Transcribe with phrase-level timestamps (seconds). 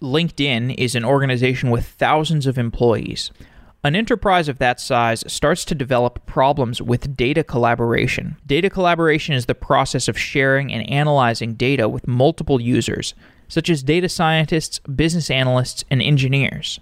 [0.00, 3.32] LinkedIn is an organization with thousands of employees.
[3.82, 8.36] An enterprise of that size starts to develop problems with data collaboration.
[8.46, 13.14] Data collaboration is the process of sharing and analyzing data with multiple users,
[13.48, 16.78] such as data scientists, business analysts, and engineers.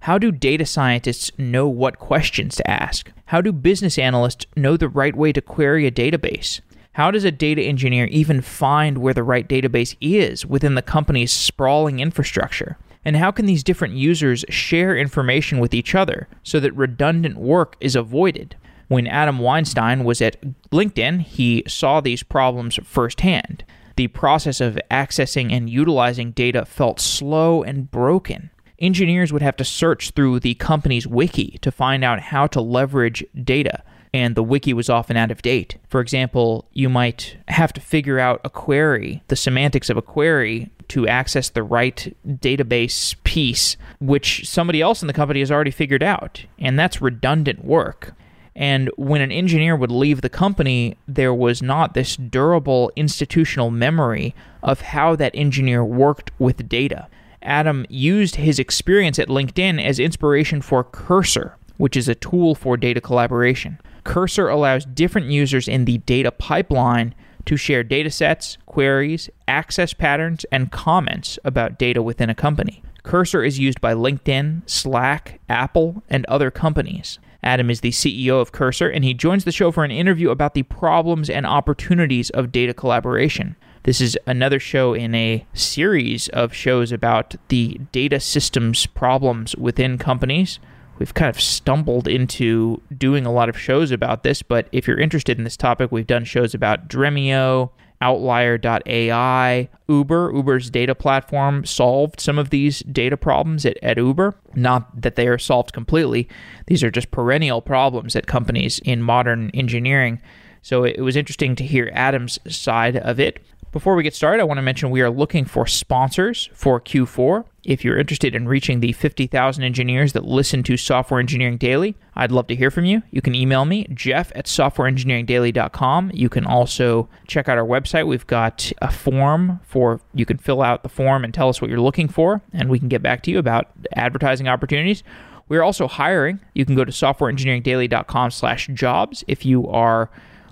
[0.00, 3.10] How do data scientists know what questions to ask?
[3.26, 6.60] How do business analysts know the right way to query a database?
[6.92, 11.32] How does a data engineer even find where the right database is within the company's
[11.32, 12.76] sprawling infrastructure?
[13.04, 17.76] And how can these different users share information with each other so that redundant work
[17.80, 18.56] is avoided?
[18.88, 23.64] When Adam Weinstein was at LinkedIn, he saw these problems firsthand.
[23.96, 28.50] The process of accessing and utilizing data felt slow and broken.
[28.78, 33.24] Engineers would have to search through the company's wiki to find out how to leverage
[33.44, 33.82] data,
[34.12, 35.76] and the wiki was often out of date.
[35.88, 40.70] For example, you might have to figure out a query, the semantics of a query,
[40.88, 46.02] to access the right database piece, which somebody else in the company has already figured
[46.02, 46.44] out.
[46.58, 48.14] And that's redundant work.
[48.56, 54.34] And when an engineer would leave the company, there was not this durable institutional memory
[54.62, 57.06] of how that engineer worked with data.
[57.40, 62.76] Adam used his experience at LinkedIn as inspiration for Cursor, which is a tool for
[62.76, 63.78] data collaboration.
[64.08, 67.14] Cursor allows different users in the data pipeline
[67.44, 72.82] to share datasets, queries, access patterns, and comments about data within a company.
[73.02, 77.18] Cursor is used by LinkedIn, Slack, Apple, and other companies.
[77.42, 80.54] Adam is the CEO of Cursor, and he joins the show for an interview about
[80.54, 83.56] the problems and opportunities of data collaboration.
[83.82, 89.98] This is another show in a series of shows about the data systems problems within
[89.98, 90.58] companies.
[90.98, 94.98] We've kind of stumbled into doing a lot of shows about this, but if you're
[94.98, 100.32] interested in this topic, we've done shows about Dremio, Outlier.ai, Uber.
[100.34, 104.34] Uber's data platform solved some of these data problems at, at Uber.
[104.54, 106.28] Not that they are solved completely,
[106.66, 110.20] these are just perennial problems at companies in modern engineering.
[110.62, 113.40] So it was interesting to hear Adam's side of it.
[113.70, 117.44] Before we get started, I want to mention we are looking for sponsors for Q4.
[117.64, 122.32] If you're interested in reaching the 50,000 engineers that listen to Software Engineering Daily, I'd
[122.32, 123.02] love to hear from you.
[123.10, 126.12] You can email me, jeff at softwareengineeringdaily.com.
[126.14, 128.06] You can also check out our website.
[128.06, 131.68] We've got a form for you can fill out the form and tell us what
[131.68, 135.02] you're looking for, and we can get back to you about advertising opportunities.
[135.50, 136.40] We're also hiring.
[136.54, 140.08] You can go to softwareengineeringdaily.com slash jobs if you are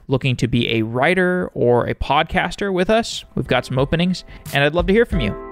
[0.09, 4.65] looking to be a writer or a podcaster with us, we've got some openings, and
[4.65, 5.47] I'd love to hear from you.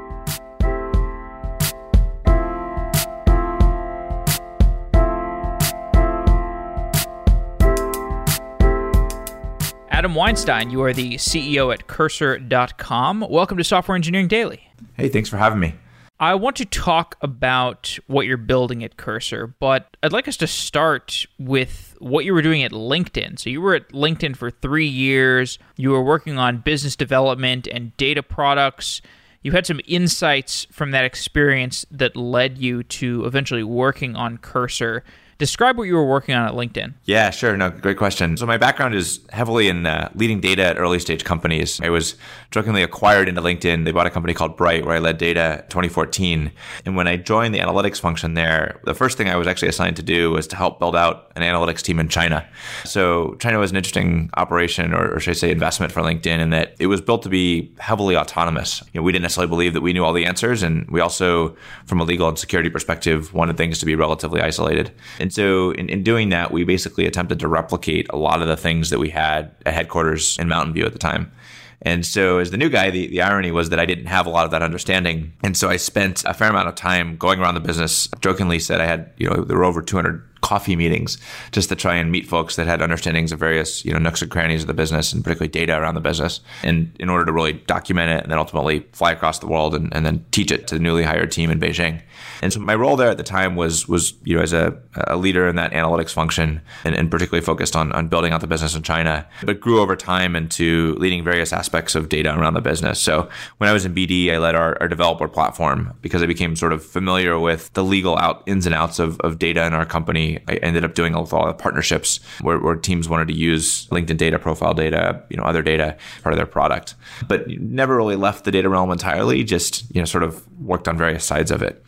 [9.91, 13.27] Adam Weinstein, you are the CEO at Cursor.com.
[13.31, 14.71] Welcome to Software Engineering Daily.
[14.95, 15.75] Hey, thanks for having me.
[16.21, 20.47] I want to talk about what you're building at Cursor, but I'd like us to
[20.47, 23.39] start with what you were doing at LinkedIn.
[23.39, 27.97] So, you were at LinkedIn for three years, you were working on business development and
[27.97, 29.03] data products.
[29.43, 35.05] You had some insights from that experience that led you to eventually working on Cursor.
[35.39, 36.95] Describe what you were working on at LinkedIn.
[37.05, 37.57] Yeah, sure.
[37.57, 38.37] No, great question.
[38.37, 41.81] So my background is heavily in uh, leading data at early stage companies.
[41.81, 42.15] I was
[42.51, 43.85] jokingly acquired into LinkedIn.
[43.85, 46.53] They bought a company called Bright, where I led data 2014.
[46.87, 49.97] And when I joined the analytics function there, the first thing I was actually assigned
[49.97, 52.47] to do was to help build out an analytics team in China.
[52.85, 56.51] So China was an interesting operation, or, or should I say, investment for LinkedIn, in
[56.51, 58.83] that it was built to be heavily autonomous.
[58.93, 61.57] You know, we didn't necessarily believe that we knew all the answers, and we also,
[61.87, 64.93] from a legal and security perspective, wanted things to be relatively isolated.
[65.25, 68.59] And so in, in doing that, we basically attempted to replicate a lot of the
[68.59, 71.33] things that we had at headquarters in Mountain View at the time.
[71.81, 74.29] And so, as the new guy, the, the irony was that I didn't have a
[74.29, 75.33] lot of that understanding.
[75.43, 78.07] And so, I spent a fair amount of time going around the business.
[78.21, 81.17] Jokingly said I had, you know, there were over 200 coffee meetings
[81.53, 84.31] just to try and meet folks that had understandings of various you know nooks and
[84.31, 86.41] crannies of the business and particularly data around the business.
[86.63, 89.95] And in order to really document it and then ultimately fly across the world and,
[89.97, 92.03] and then teach it to the newly hired team in beijing.
[92.43, 94.77] And so my role there at the time was was you know as a,
[95.07, 98.47] a leader in that analytics function and, and particularly focused on, on building out the
[98.47, 102.61] business in china but grew over time into leading various aspects of data around the
[102.61, 103.01] business.
[103.01, 106.57] So when i was in bd i led our, our developer platform because i became
[106.57, 109.87] sort of familiar with the legal out ins and outs of, of data in our
[109.87, 113.87] company I ended up doing a lot of partnerships where, where, teams wanted to use
[113.89, 116.95] LinkedIn data, profile data, you know, other data part of their product,
[117.29, 119.45] but never really left the data realm entirely.
[119.45, 121.85] Just you know, sort of worked on various sides of it.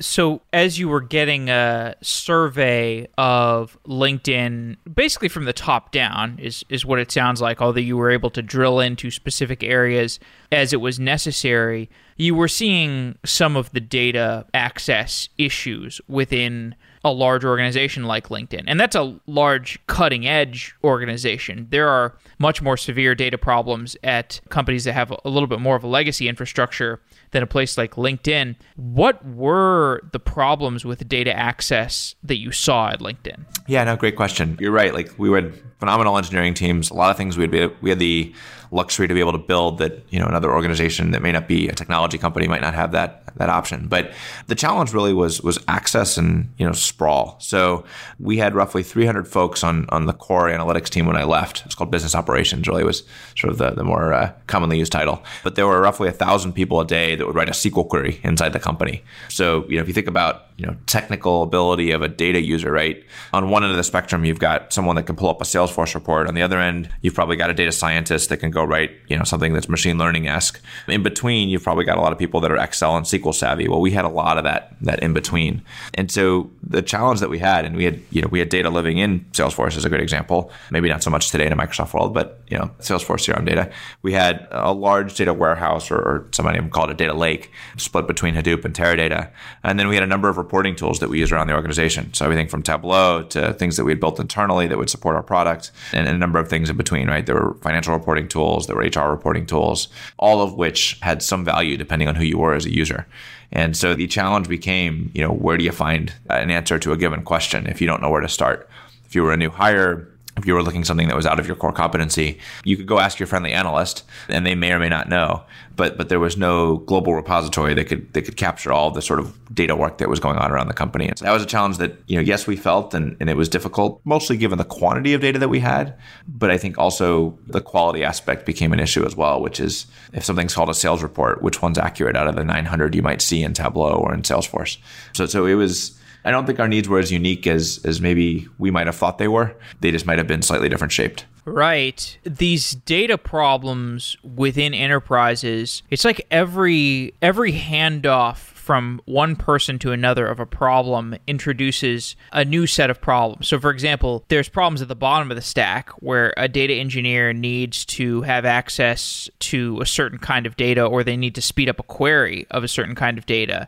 [0.00, 6.64] So, as you were getting a survey of LinkedIn, basically from the top down, is,
[6.70, 10.18] is what it sounds like, although you were able to drill into specific areas
[10.50, 16.74] as it was necessary, you were seeing some of the data access issues within
[17.04, 18.64] a large organization like LinkedIn.
[18.66, 21.66] And that's a large cutting edge organization.
[21.70, 25.76] There are much more severe data problems at companies that have a little bit more
[25.76, 27.00] of a legacy infrastructure
[27.32, 28.56] than a place like LinkedIn.
[28.76, 33.44] What were the problems with data access that you saw at LinkedIn?
[33.66, 34.56] Yeah, no, great question.
[34.60, 34.92] You're right.
[34.92, 36.90] Like we had phenomenal engineering teams.
[36.90, 38.32] A lot of things we'd be we had the
[38.72, 41.68] luxury to be able to build that you know another organization that may not be
[41.68, 43.88] a technology company might not have that that option.
[43.88, 44.12] But
[44.46, 47.36] the challenge really was was access and you know sprawl.
[47.40, 47.84] So
[48.18, 51.62] we had roughly 300 folks on on the core analytics team when I left.
[51.64, 52.68] It's called business operations.
[52.68, 53.02] Really was
[53.36, 55.24] sort of the the more uh, commonly used title.
[55.42, 58.18] But there were roughly a thousand people a day that would write a SQL query
[58.24, 59.02] inside the company.
[59.28, 62.70] So you know if you think about you know technical ability of a data user,
[62.70, 63.02] right?
[63.32, 65.94] On one end of the spectrum, you've got someone that can pull up a Salesforce
[65.94, 66.28] report.
[66.28, 69.16] On the other end, you've probably got a data scientist that can go write you
[69.16, 70.60] know something that's machine learning esque.
[70.86, 73.68] In between, you've probably got a lot of people that are Excel and SQL savvy.
[73.68, 75.62] Well, we had a lot of that that in between,
[75.94, 78.68] and so the challenge that we had, and we had you know we had data
[78.68, 80.52] living in Salesforce is a great example.
[80.70, 83.70] Maybe not so much today in a Microsoft world, but you know Salesforce CRM data.
[84.02, 88.06] We had a large data warehouse, or, or somebody called it a data lake, split
[88.06, 89.30] between Hadoop and Teradata,
[89.64, 92.12] and then we had a number of reporting tools that we use around the organization.
[92.12, 95.22] So everything from Tableau to things that we had built internally that would support our
[95.22, 97.06] product, and, and a number of things in between.
[97.06, 99.86] Right, there were financial reporting tools, there were HR reporting tools,
[100.18, 103.06] all of which had some value depending on who you were as a user.
[103.52, 106.96] And so the challenge became, you know, where do you find an answer to a
[106.96, 108.68] given question if you don't know where to start?
[109.06, 110.08] If you were a new hire,
[110.40, 112.98] if you were looking something that was out of your core competency, you could go
[112.98, 115.44] ask your friendly analyst, and they may or may not know.
[115.76, 119.20] But but there was no global repository that could that could capture all the sort
[119.20, 121.08] of data work that was going on around the company.
[121.08, 123.36] And so that was a challenge that you know yes we felt, and, and it
[123.36, 125.94] was difficult, mostly given the quantity of data that we had.
[126.26, 130.24] But I think also the quality aspect became an issue as well, which is if
[130.24, 133.42] something's called a sales report, which one's accurate out of the 900 you might see
[133.42, 134.78] in Tableau or in Salesforce.
[135.12, 138.48] So so it was I don't think our needs were as unique as as maybe
[138.58, 139.54] we might have thought they were.
[139.80, 141.26] They just might have been slightly different shaped.
[141.44, 142.18] Right.
[142.24, 150.28] These data problems within enterprises, it's like every every handoff from one person to another
[150.28, 153.48] of a problem introduces a new set of problems.
[153.48, 157.32] So, for example, there's problems at the bottom of the stack where a data engineer
[157.32, 161.68] needs to have access to a certain kind of data or they need to speed
[161.68, 163.66] up a query of a certain kind of data.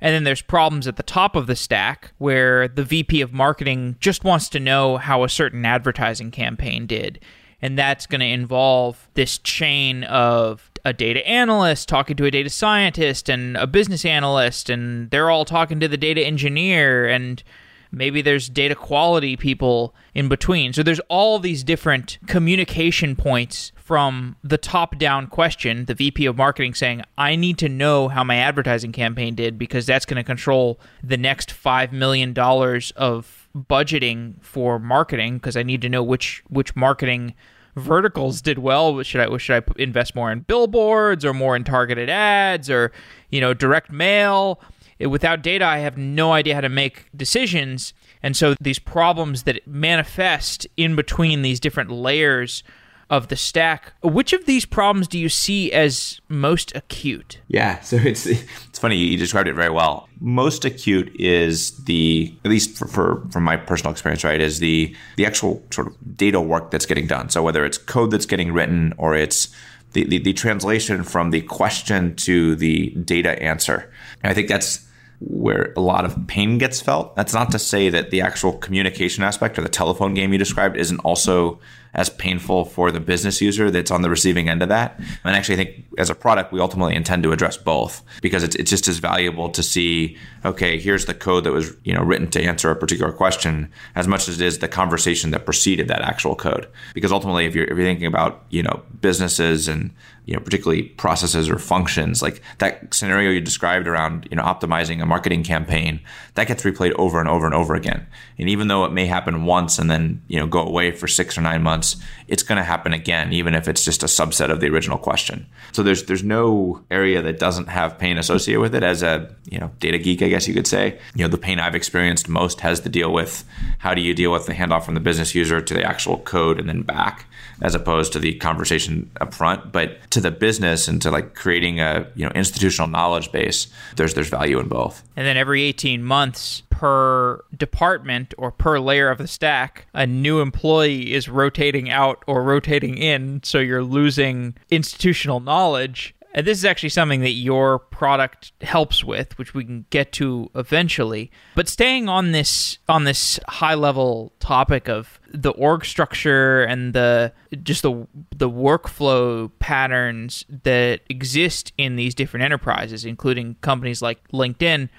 [0.00, 3.96] And then there's problems at the top of the stack where the VP of marketing
[4.00, 7.20] just wants to know how a certain advertising campaign did.
[7.62, 12.50] And that's going to involve this chain of a data analyst talking to a data
[12.50, 17.08] scientist and a business analyst, and they're all talking to the data engineer.
[17.08, 17.42] And
[17.90, 20.74] maybe there's data quality people in between.
[20.74, 26.36] So there's all these different communication points from the top down question, the VP of
[26.36, 30.24] marketing saying, I need to know how my advertising campaign did because that's going to
[30.24, 36.42] control the next $5 million of budgeting for marketing because I need to know which,
[36.48, 37.34] which marketing
[37.76, 39.00] verticals did well.
[39.04, 42.90] Should I should I invest more in billboards or more in targeted ads or
[43.30, 44.60] you know direct mail?
[44.98, 49.64] Without data, I have no idea how to make decisions, and so these problems that
[49.64, 52.64] manifest in between these different layers
[53.08, 53.92] of the stack.
[54.02, 57.40] Which of these problems do you see as most acute?
[57.48, 60.08] Yeah, so it's it's funny you described it very well.
[60.20, 64.94] Most acute is the at least for, for from my personal experience, right, is the
[65.16, 67.28] the actual sort of data work that's getting done.
[67.28, 69.54] So whether it's code that's getting written or it's
[69.92, 73.90] the, the, the translation from the question to the data answer.
[74.22, 74.86] And I think that's
[75.20, 77.16] where a lot of pain gets felt.
[77.16, 80.76] That's not to say that the actual communication aspect or the telephone game you described
[80.76, 81.58] isn't also
[81.96, 84.98] as painful for the business user that's on the receiving end of that.
[85.24, 88.54] And actually, I think as a product, we ultimately intend to address both because it's,
[88.54, 92.30] it's just as valuable to see, okay, here's the code that was you know written
[92.30, 96.02] to answer a particular question as much as it is the conversation that preceded that
[96.02, 96.68] actual code.
[96.94, 99.90] Because ultimately, if you're, if you're thinking about you know businesses and
[100.26, 105.00] you know particularly processes or functions like that scenario you described around you know optimizing
[105.00, 106.00] a marketing campaign
[106.34, 108.06] that gets replayed over and over and over again
[108.38, 111.38] and even though it may happen once and then you know go away for 6
[111.38, 111.85] or 9 months
[112.26, 115.46] it's going to happen again even if it's just a subset of the original question
[115.72, 119.58] so there's there's no area that doesn't have pain associated with it as a you
[119.58, 120.98] know, data geek, I guess you could say.
[121.14, 123.44] You know, the pain I've experienced most has to deal with
[123.78, 126.58] how do you deal with the handoff from the business user to the actual code
[126.58, 127.26] and then back
[127.62, 129.72] as opposed to the conversation up front.
[129.72, 134.14] But to the business and to like creating a, you know, institutional knowledge base, there's
[134.14, 135.02] there's value in both.
[135.16, 140.40] And then every 18 months per department or per layer of the stack, a new
[140.40, 143.40] employee is rotating out or rotating in.
[143.42, 149.36] So you're losing institutional knowledge and this is actually something that your product helps with,
[149.38, 151.30] which we can get to eventually.
[151.54, 157.32] But staying on this on this high level topic of the org structure and the
[157.62, 164.90] just the the workflow patterns that exist in these different enterprises, including companies like LinkedIn,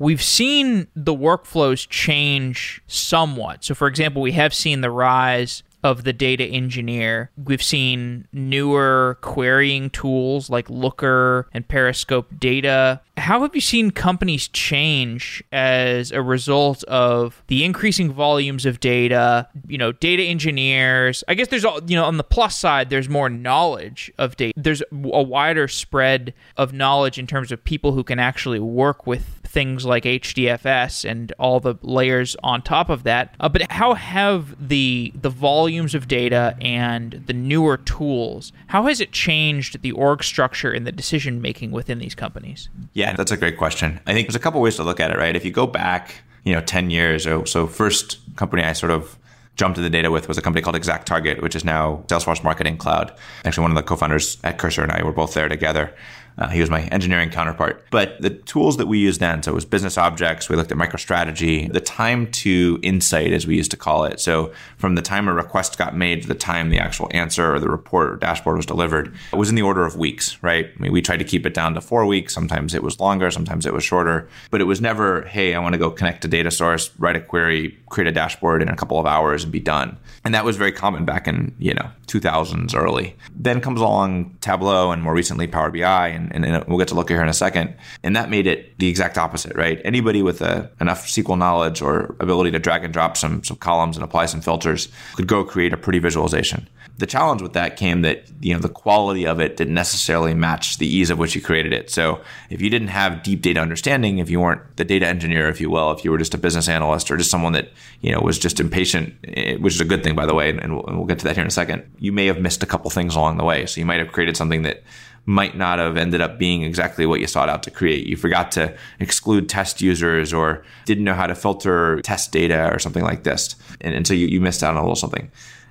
[0.00, 3.62] we've seen the workflows change somewhat.
[3.62, 7.30] So, for example, we have seen the rise of the data engineer.
[7.36, 13.00] We've seen newer querying tools like Looker and Periscope data.
[13.16, 19.48] How have you seen companies change as a result of the increasing volumes of data?
[19.66, 21.22] You know, data engineers.
[21.28, 24.52] I guess there's, all you know, on the plus side, there's more knowledge of data.
[24.56, 29.41] There's a wider spread of knowledge in terms of people who can actually work with
[29.52, 33.34] things like HDFS and all the layers on top of that.
[33.38, 39.00] Uh, but how have the the volumes of data and the newer tools how has
[39.00, 42.70] it changed the org structure and the decision making within these companies?
[42.94, 44.00] Yeah, that's a great question.
[44.06, 45.36] I think there's a couple ways to look at it, right?
[45.36, 49.18] If you go back, you know, 10 years or so first company I sort of
[49.56, 52.76] jumped to the data with was a company called ExactTarget, which is now Salesforce Marketing
[52.78, 53.12] Cloud.
[53.44, 55.94] Actually, one of the co-founders at Cursor and I were both there together.
[56.38, 57.84] Uh, he was my engineering counterpart.
[57.90, 60.78] But the tools that we used then, so it was business objects, we looked at
[60.78, 64.20] MicroStrategy, the time to insight, as we used to call it.
[64.20, 67.60] So from the time a request got made to the time the actual answer or
[67.60, 70.70] the report or dashboard was delivered, it was in the order of weeks, right?
[70.74, 72.34] I mean, we tried to keep it down to four weeks.
[72.34, 74.28] Sometimes it was longer, sometimes it was shorter.
[74.50, 77.20] But it was never, hey, I want to go connect a data source, write a
[77.20, 79.98] query, create a dashboard in a couple of hours and be done.
[80.24, 83.16] And that was very common back in, you know, 2000s early.
[83.34, 86.94] Then comes along Tableau and more recently Power BI and and, and, we'll get to
[86.94, 87.74] Looker here in a second.
[88.02, 89.80] And that made it the exact opposite, right?
[89.84, 93.96] Anybody with a, enough SQL knowledge or ability to drag and drop some, some columns
[93.96, 96.68] and apply some filters could go create a pretty visualization.
[96.98, 100.78] The challenge with that came that you know the quality of it didn't necessarily match
[100.78, 101.90] the ease of which you created it.
[101.90, 105.60] So if you didn't have deep data understanding, if you weren't the data engineer, if
[105.60, 107.70] you will, if you were just a business analyst or just someone that
[108.02, 110.74] you know was just impatient, eh, which is a good thing by the way, and
[110.74, 112.66] we'll, and we'll get to that here in a second, you may have missed a
[112.66, 113.66] couple things along the way.
[113.66, 114.82] So you might have created something that
[115.24, 118.06] might not have ended up being exactly what you sought out to create.
[118.06, 122.78] You forgot to exclude test users or didn't know how to filter test data or
[122.78, 123.54] something like this.
[123.80, 125.30] And, and so you, you missed out on a little something.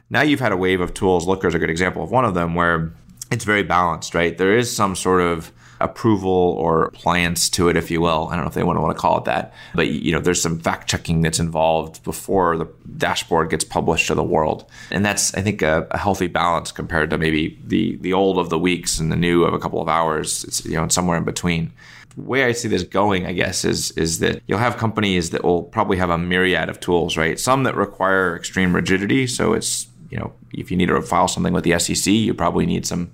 [0.10, 1.28] Now you've had a wave of tools.
[1.28, 2.94] Looker is a good example of one of them where
[3.30, 4.38] it's very balanced, right?
[4.38, 5.52] There is some sort of
[5.84, 8.28] approval or appliance to it, if you will.
[8.30, 10.20] I don't know if they want to want to call it that, but you know,
[10.20, 15.06] there's some fact checking that's involved before the dashboard gets published to the world, and
[15.06, 18.60] that's I think a, a, healthy balance compared to maybe the the old of the
[18.60, 20.44] weeks and the new of a couple of hours.
[20.44, 21.72] It's you know somewhere in between.
[22.16, 25.44] The way I see this going, I guess, is is that you'll have companies that
[25.44, 27.40] will probably have a myriad of tools, right?
[27.40, 31.54] Some that require extreme rigidity, so it's you know if you need to file something
[31.54, 33.12] with the SEC, you probably need some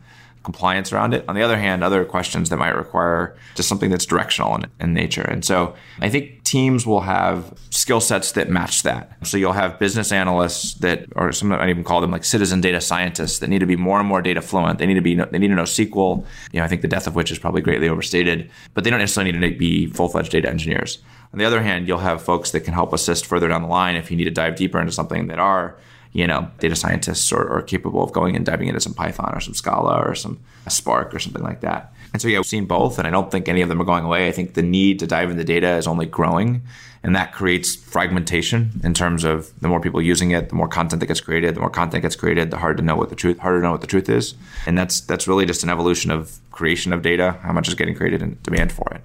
[0.47, 1.25] compliance around it.
[1.27, 4.93] On the other hand, other questions that might require just something that's directional in, in
[4.93, 5.23] nature.
[5.23, 9.11] And so I think teams will have skill sets that match that.
[9.27, 12.79] So you'll have business analysts that, or some I even call them like citizen data
[12.79, 14.79] scientists that need to be more and more data fluent.
[14.79, 16.25] They need to be, they need to know SQL.
[16.53, 18.99] You know, I think the death of which is probably greatly overstated, but they don't
[18.99, 20.99] necessarily need to be full fledged data engineers.
[21.33, 23.97] On the other hand, you'll have folks that can help assist further down the line
[23.97, 25.77] if you need to dive deeper into something that are
[26.13, 29.53] you know, data scientists are capable of going and diving into some Python or some
[29.53, 31.93] Scala or some Spark or something like that.
[32.13, 34.05] And so, yeah, we've seen both, and I don't think any of them are going
[34.05, 34.27] away.
[34.27, 36.63] I think the need to dive into data is only growing,
[37.07, 40.99] and that creates fragmentation in terms of the more people using it, the more content
[40.99, 41.55] that gets created.
[41.55, 43.71] The more content gets created, the harder to know what the truth, harder to know
[43.71, 44.35] what the truth is,
[44.67, 47.95] and that's that's really just an evolution of creation of data, how much is getting
[47.95, 49.01] created, and demand for it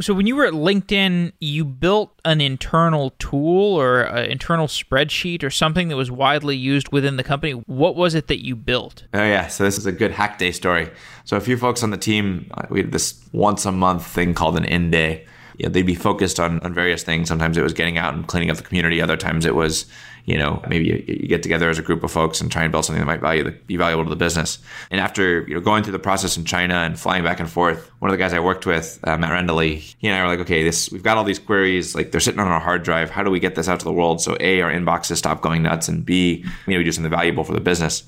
[0.00, 5.42] so when you were at LinkedIn, you built an internal tool or an internal spreadsheet
[5.42, 7.52] or something that was widely used within the company.
[7.52, 9.04] What was it that you built?
[9.12, 10.90] Oh yeah, so this is a good hack day story.
[11.24, 14.34] So a few folks on the team, uh, we had this once a month thing
[14.34, 15.26] called an InDay.
[15.56, 17.28] Yeah, they'd be focused on, on various things.
[17.28, 19.00] Sometimes it was getting out and cleaning up the community.
[19.00, 19.86] Other times it was
[20.26, 22.72] you know, maybe you, you, get together as a group of folks and try and
[22.72, 24.58] build something that might value the, be valuable to the business.
[24.90, 27.90] And after you know going through the process in China and flying back and forth,
[27.98, 30.38] one of the guys I worked with, uh, Matt Rendley, he and I were like,
[30.40, 33.10] okay, this we've got all these queries, like they're sitting on our hard drive.
[33.10, 34.22] How do we get this out to the world?
[34.22, 37.44] So a, our inboxes stop going nuts, and b, you know, we do something valuable
[37.44, 38.04] for the business.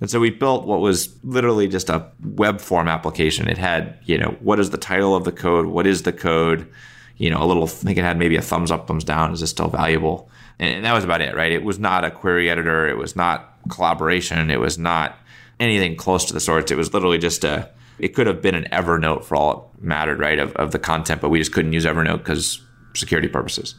[0.00, 3.48] And so we built what was literally just a web form application.
[3.48, 5.66] It had, you know, what is the title of the code?
[5.66, 6.66] What is the code?
[7.20, 9.32] You know, a little, I think it had maybe a thumbs up, thumbs down.
[9.32, 10.30] Is this still valuable?
[10.58, 11.52] And that was about it, right?
[11.52, 12.88] It was not a query editor.
[12.88, 14.50] It was not collaboration.
[14.50, 15.18] It was not
[15.58, 16.72] anything close to the sorts.
[16.72, 20.18] It was literally just a, it could have been an Evernote for all it mattered,
[20.18, 22.62] right, of, of the content, but we just couldn't use Evernote because
[22.94, 23.74] security purposes.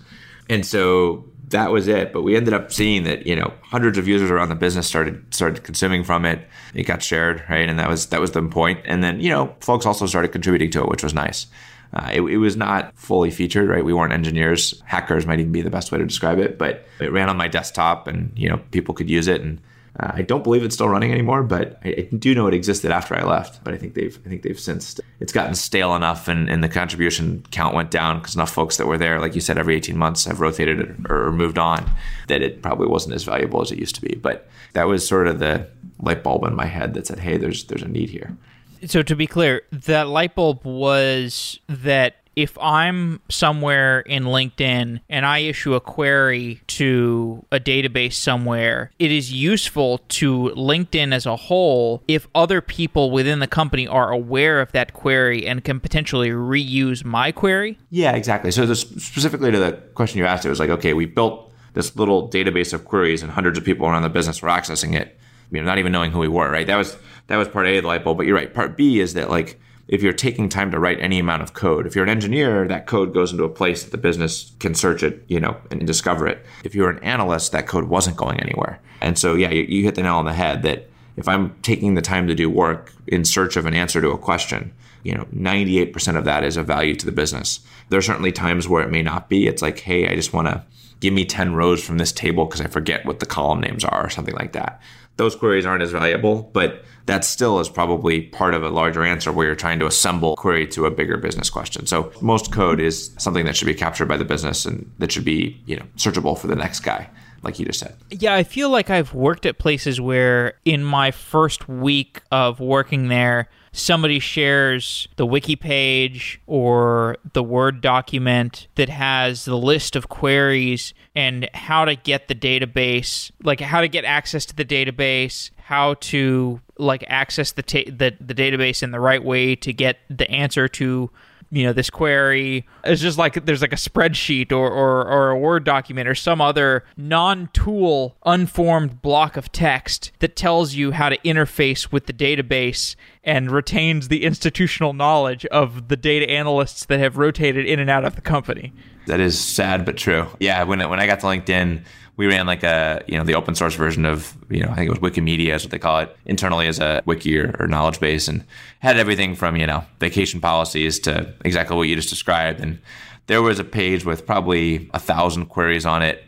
[0.50, 2.12] And so that was it.
[2.12, 5.34] But we ended up seeing that you know hundreds of users around the business started
[5.34, 6.48] started consuming from it.
[6.74, 8.82] It got shared, right, and that was that was the point.
[8.86, 11.48] And then you know folks also started contributing to it, which was nice.
[11.94, 13.84] Uh, it, it, was not fully featured, right?
[13.84, 14.82] We weren't engineers.
[14.86, 17.50] Hackers might even be the best way to describe it, but it ran on my
[17.50, 19.42] desktop, and you know people could use it.
[19.42, 19.60] And
[20.00, 22.92] uh, I don't believe it's still running anymore, but I, I, do know it existed
[22.92, 23.62] after I left.
[23.66, 26.70] But I think they've I think they've since it's gotten stale enough, and, and the
[26.70, 29.98] contribution count went down because enough folks that were there, like you said, every eighteen
[29.98, 31.92] months have rotated or moved on,
[32.30, 34.16] that it probably wasn't as valuable as it used to be.
[34.16, 35.68] But that was sort of the
[36.00, 38.38] light bulb in my head that said, "Hey, there's there's a need here."
[38.86, 45.26] So to be clear, that light bulb was that if I'm somewhere in LinkedIn and
[45.26, 51.36] I issue a query to a database somewhere, it is useful to LinkedIn as a
[51.36, 56.30] whole if other people within the company are aware of that query and can potentially
[56.30, 57.78] reuse my query?
[57.90, 58.52] Yeah, exactly.
[58.52, 62.30] So, specifically to the question you asked, it was like, okay, we built this little
[62.30, 65.18] database of queries and hundreds of people around the business were accessing it,
[65.52, 66.68] you know, not even knowing who we were, right?
[66.68, 66.98] That was
[67.32, 68.18] that was part A of the light bulb.
[68.18, 68.54] But you're right.
[68.54, 71.86] Part B is that like if you're taking time to write any amount of code.
[71.86, 75.04] If you're an engineer, that code goes into a place that the business can search
[75.04, 76.46] it, you know, and discover it.
[76.64, 78.80] If you're an analyst, that code wasn't going anywhere.
[79.02, 81.96] And so, yeah, you, you hit the nail on the head that if I'm taking
[81.96, 84.74] the time to do work in search of an answer to a question,
[85.04, 87.60] you know, 98% of that is of value to the business.
[87.90, 89.48] There are certainly times where it may not be.
[89.48, 90.64] It's like, hey, I just want to
[91.02, 94.06] give me 10 rows from this table because I forget what the column names are
[94.06, 94.82] or something like that.
[95.18, 99.32] Those queries aren't as valuable, but that still is probably part of a larger answer
[99.32, 101.86] where you're trying to assemble query to a bigger business question.
[101.86, 105.26] So most code is something that should be captured by the business and that should
[105.26, 107.10] be, you know, searchable for the next guy
[107.44, 107.96] like you just said.
[108.10, 113.08] Yeah, I feel like I've worked at places where in my first week of working
[113.08, 120.10] there, somebody shares the wiki page or the Word document that has the list of
[120.10, 125.52] queries and how to get the database, like how to get access to the database,
[125.58, 129.98] how to like access the ta- the, the database in the right way to get
[130.10, 131.10] the answer to
[131.52, 135.38] you know this query is just like there's like a spreadsheet or, or, or a
[135.38, 141.18] word document or some other non-tool unformed block of text that tells you how to
[141.20, 147.18] interface with the database and retains the institutional knowledge of the data analysts that have
[147.18, 148.74] rotated in and out of the company.
[149.08, 150.28] That is sad but true.
[150.40, 151.84] Yeah when, when i got to linkedin
[152.22, 154.92] we ran like a you know the open source version of you know I think
[154.92, 158.00] it was Wikimedia is what they call it internally as a wiki or, or, knowledge
[158.00, 158.46] base and
[158.78, 162.60] had everything from you know vacation policies to exactly what you just described.
[162.60, 162.80] And
[163.26, 166.24] there was a page with probably a thousand queries on it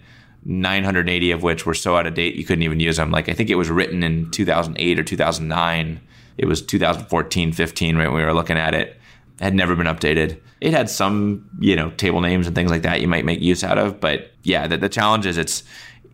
[0.46, 3.12] 980 of which were so out of date you couldn't even use them.
[3.12, 6.02] Like I think it was written in 2008 or 2009
[6.40, 9.00] it was 2014 15 right when we were looking at it
[9.40, 10.40] had never been updated.
[10.62, 13.64] It had some, you know, table names and things like that you might make use
[13.64, 15.64] out of, but yeah, the, the challenge is it's,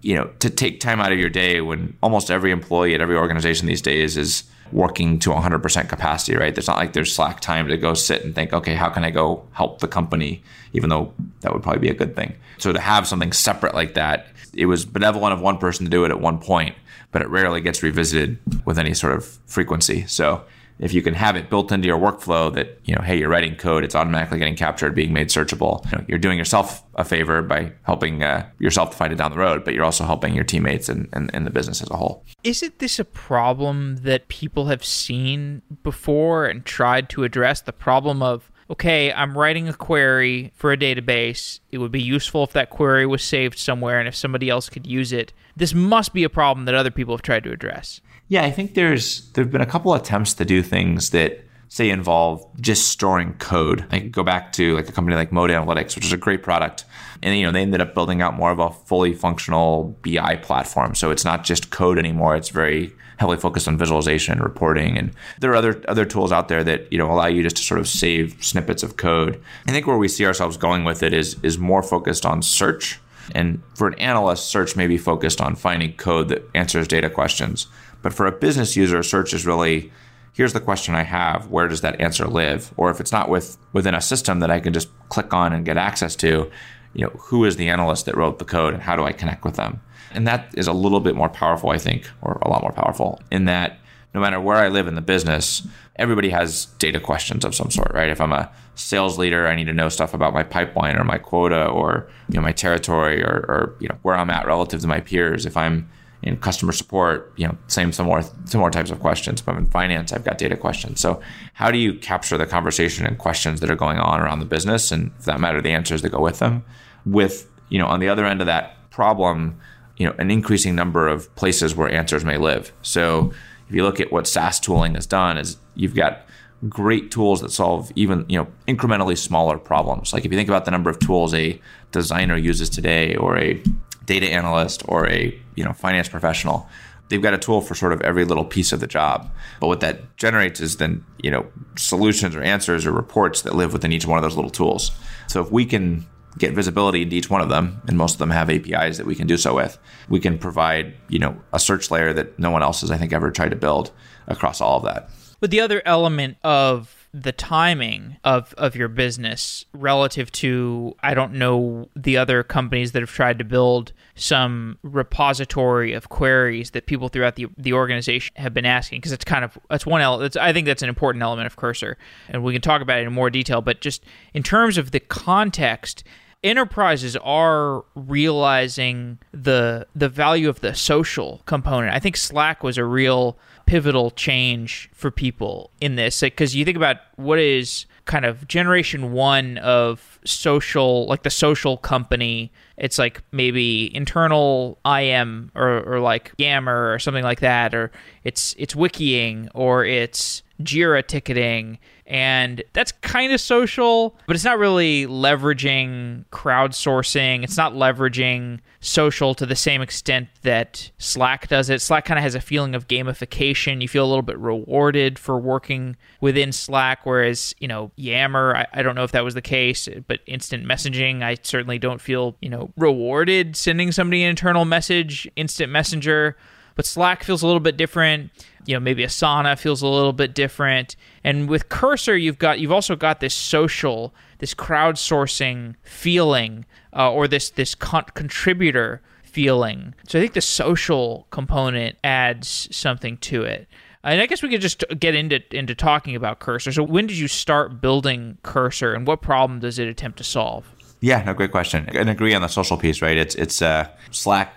[0.02, 3.16] you know, to take time out of your day when almost every employee at every
[3.16, 6.54] organization these days is working to 100% capacity, right?
[6.54, 9.10] There's not like there's slack time to go sit and think, okay, how can I
[9.10, 12.36] go help the company, even though that would probably be a good thing.
[12.58, 16.06] So to have something separate like that, it was benevolent of one person to do
[16.06, 16.76] it at one point,
[17.12, 20.06] but it rarely gets revisited with any sort of frequency.
[20.08, 20.44] So
[20.80, 23.56] if you can have it built into your workflow that you know hey you're writing
[23.56, 27.42] code it's automatically getting captured being made searchable you know, you're doing yourself a favor
[27.42, 30.44] by helping uh, yourself to find it down the road but you're also helping your
[30.44, 34.66] teammates and, and, and the business as a whole isn't this a problem that people
[34.66, 40.52] have seen before and tried to address the problem of okay, I'm writing a query
[40.56, 41.60] for a database.
[41.72, 44.86] It would be useful if that query was saved somewhere and if somebody else could
[44.86, 45.34] use it.
[45.56, 48.00] This must be a problem that other people have tried to address.
[48.30, 52.46] Yeah, I think there's there've been a couple attempts to do things that say involve
[52.62, 53.86] just storing code.
[53.92, 56.86] I go back to like a company like Mode Analytics, which is a great product.
[57.22, 60.96] And you know, they ended up building out more of a fully functional BI platform.
[60.96, 62.36] So it's not just code anymore.
[62.36, 64.98] It's very heavily focused on visualization and reporting.
[64.98, 67.64] And there are other other tools out there that, you know, allow you just to
[67.64, 69.42] sort of save snippets of code.
[69.68, 73.00] I think where we see ourselves going with it is is more focused on search.
[73.36, 77.68] And for an analyst, search may be focused on finding code that answers data questions.
[78.02, 79.92] But for a business user, search is really
[80.34, 81.48] here's the question I have.
[81.48, 82.74] Where does that answer live?
[82.78, 85.66] Or if it's not with within a system that I can just click on and
[85.66, 86.50] get access to,
[86.94, 89.44] you know, who is the analyst that wrote the code and how do I connect
[89.44, 89.82] with them?
[90.12, 93.22] And that is a little bit more powerful, I think, or a lot more powerful
[93.32, 93.80] in that
[94.14, 97.92] no matter where I live in the business, everybody has data questions of some sort,
[97.94, 98.10] right?
[98.10, 101.18] If I'm a sales leader, I need to know stuff about my pipeline or my
[101.18, 104.88] quota or you know my territory or, or you know where I'm at relative to
[104.88, 105.46] my peers.
[105.46, 105.90] If I'm
[106.22, 109.42] in customer support, you know, same similar similar types of questions.
[109.42, 111.00] But in finance, I've got data questions.
[111.00, 111.22] So
[111.54, 114.92] how do you capture the conversation and questions that are going on around the business,
[114.92, 116.64] and for that matter, the answers that go with them?
[117.06, 119.60] With you know, on the other end of that problem,
[119.98, 122.74] you know, an increasing number of places where answers may live.
[122.82, 123.32] So
[123.68, 126.26] if you look at what SaaS tooling has done, is you've got
[126.68, 130.12] great tools that solve even you know incrementally smaller problems.
[130.12, 133.64] Like if you think about the number of tools a designer uses today, or a
[134.10, 136.68] data analyst, or a you know finance professional,
[137.10, 139.32] they've got a tool for sort of every little piece of the job.
[139.62, 141.46] But what that generates is then you know
[141.78, 144.92] solutions or answers or reports that live within each one of those little tools.
[145.28, 148.30] So if we can get visibility into each one of them, and most of them
[148.32, 149.78] have APIs that we can do so with.
[150.10, 153.14] We can provide, you know, a search layer that no one else has, I think,
[153.14, 153.92] ever tried to build
[154.28, 155.10] across all of that.
[155.40, 161.34] But the other element of the timing of, of your business relative to I don't
[161.34, 167.10] know the other companies that have tried to build some repository of queries that people
[167.10, 170.54] throughout the the organization have been asking because it's kind of that's one element I
[170.54, 171.98] think that's an important element of Cursor
[172.30, 174.04] and we can talk about it in more detail but just
[174.36, 176.04] in terms of the context
[176.44, 181.94] enterprises are realizing the the value of the social component.
[181.94, 183.38] I think Slack was a real
[183.70, 186.22] pivotal change for people in this?
[186.22, 191.78] Because you think about what is kind of generation one of social like the social
[191.78, 192.52] company.
[192.78, 197.92] It's like maybe internal im or, or like yammer or something like that or
[198.24, 201.78] it's it's wikiing or it's jira ticketing
[202.10, 207.44] and that's kind of social, but it's not really leveraging crowdsourcing.
[207.44, 211.82] It's not leveraging social to the same extent that Slack does it.
[211.82, 213.80] Slack kind of has a feeling of gamification.
[213.80, 218.66] You feel a little bit rewarded for working within Slack, whereas, you know, Yammer, I,
[218.74, 222.36] I don't know if that was the case, but instant messaging, I certainly don't feel,
[222.42, 226.36] you know, rewarded sending somebody an internal message, instant messenger
[226.80, 228.32] but Slack feels a little bit different.
[228.66, 230.96] You know, maybe Asana feels a little bit different.
[231.24, 237.28] And with Cursor, you've got you've also got this social, this crowdsourcing feeling, uh, or
[237.28, 239.94] this this con- contributor feeling.
[240.08, 243.68] So I think the social component adds something to it.
[244.04, 246.72] And I guess we could just get into into talking about Cursor.
[246.72, 250.74] So when did you start building Cursor, and what problem does it attempt to solve?
[251.02, 251.88] Yeah, no, great question.
[251.94, 253.18] And agree on the social piece, right?
[253.18, 254.54] It's it's uh, Slack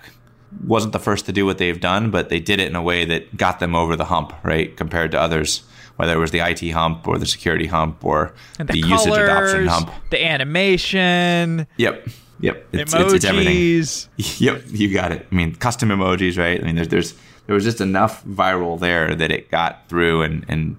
[0.66, 3.04] wasn't the first to do what they've done, but they did it in a way
[3.04, 4.76] that got them over the hump, right?
[4.76, 5.62] Compared to others,
[5.96, 9.18] whether it was the IT hump or the security hump or the, the colors, usage
[9.18, 9.90] adoption hump.
[10.10, 12.08] the animation, Yep.
[12.40, 12.66] Yep.
[12.72, 13.04] It's, emojis.
[13.04, 14.08] it's, it's everything.
[14.46, 14.62] Yep.
[14.68, 15.26] You got it.
[15.30, 16.60] I mean, custom emojis, right?
[16.60, 17.14] I mean, there's, there's,
[17.46, 20.76] there was just enough viral there that it got through and, and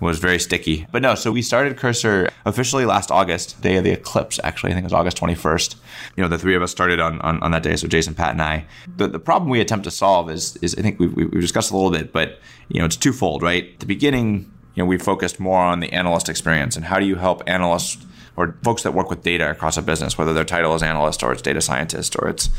[0.00, 0.86] was very sticky.
[0.92, 4.72] But no, so we started Cursor officially last August, day of the eclipse, actually.
[4.72, 5.76] I think it was August 21st.
[6.16, 7.76] You know, the three of us started on, on, on that day.
[7.76, 8.66] So Jason, Pat, and I.
[8.96, 11.76] The, the problem we attempt to solve is, is I think we've, we've discussed a
[11.76, 13.72] little bit, but, you know, it's twofold, right?
[13.74, 17.06] At the beginning, you know, we focused more on the analyst experience and how do
[17.06, 18.04] you help analysts
[18.36, 21.32] or folks that work with data across a business, whether their title is analyst or
[21.32, 22.50] it's data scientist or it's,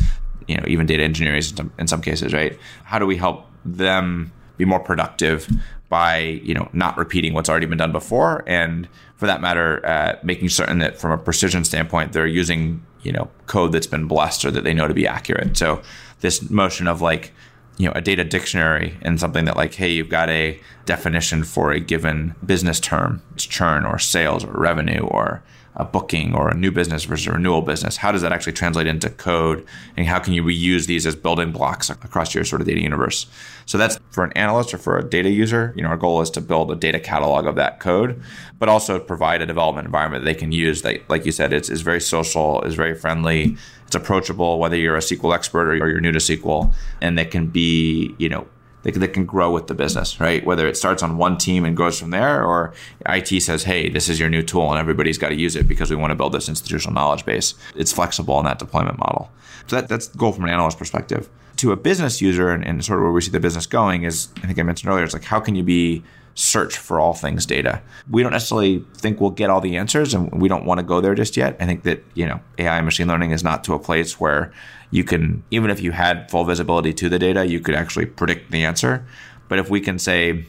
[0.47, 2.57] you know, even data engineers in some, in some cases, right?
[2.83, 5.47] How do we help them be more productive
[5.89, 10.17] by you know not repeating what's already been done before, and for that matter, uh,
[10.23, 14.45] making certain that from a precision standpoint, they're using you know code that's been blessed
[14.45, 15.57] or that they know to be accurate.
[15.57, 15.81] So
[16.19, 17.31] this motion of like
[17.77, 21.71] you know a data dictionary and something that like hey you've got a definition for
[21.71, 25.43] a given business term it's churn or sales or revenue or
[25.77, 28.87] a booking or a new business versus a renewal business how does that actually translate
[28.87, 29.65] into code?
[29.95, 33.27] And how can you reuse these as building blocks across your sort of data universe?
[33.65, 36.29] So that's for an analyst or for a data user you know our goal is
[36.31, 38.21] to build a data catalog of that code
[38.59, 41.81] but also provide a development environment they can use that like you said it's, is
[41.81, 46.11] very social is very friendly it's approachable whether you're a SQL expert or you're new
[46.11, 48.47] to SQL and that can be you know
[48.87, 50.45] they can, can grow with the business, right?
[50.45, 52.73] Whether it starts on one team and goes from there, or
[53.05, 55.89] IT says, hey, this is your new tool and everybody's got to use it because
[55.89, 57.53] we want to build this institutional knowledge base.
[57.75, 59.29] It's flexible in that deployment model.
[59.67, 61.27] So that, that's the goal from an analyst perspective.
[61.57, 64.29] To a business user, and, and sort of where we see the business going is,
[64.37, 66.03] I think I mentioned earlier, it's like, how can you be
[66.37, 67.81] search for all things data.
[68.11, 71.01] We don't necessarily think we'll get all the answers and we don't want to go
[71.01, 71.57] there just yet.
[71.59, 74.53] I think that, you know, AI machine learning is not to a place where
[74.91, 78.51] you can even if you had full visibility to the data, you could actually predict
[78.51, 79.03] the answer.
[79.47, 80.45] But if we can say,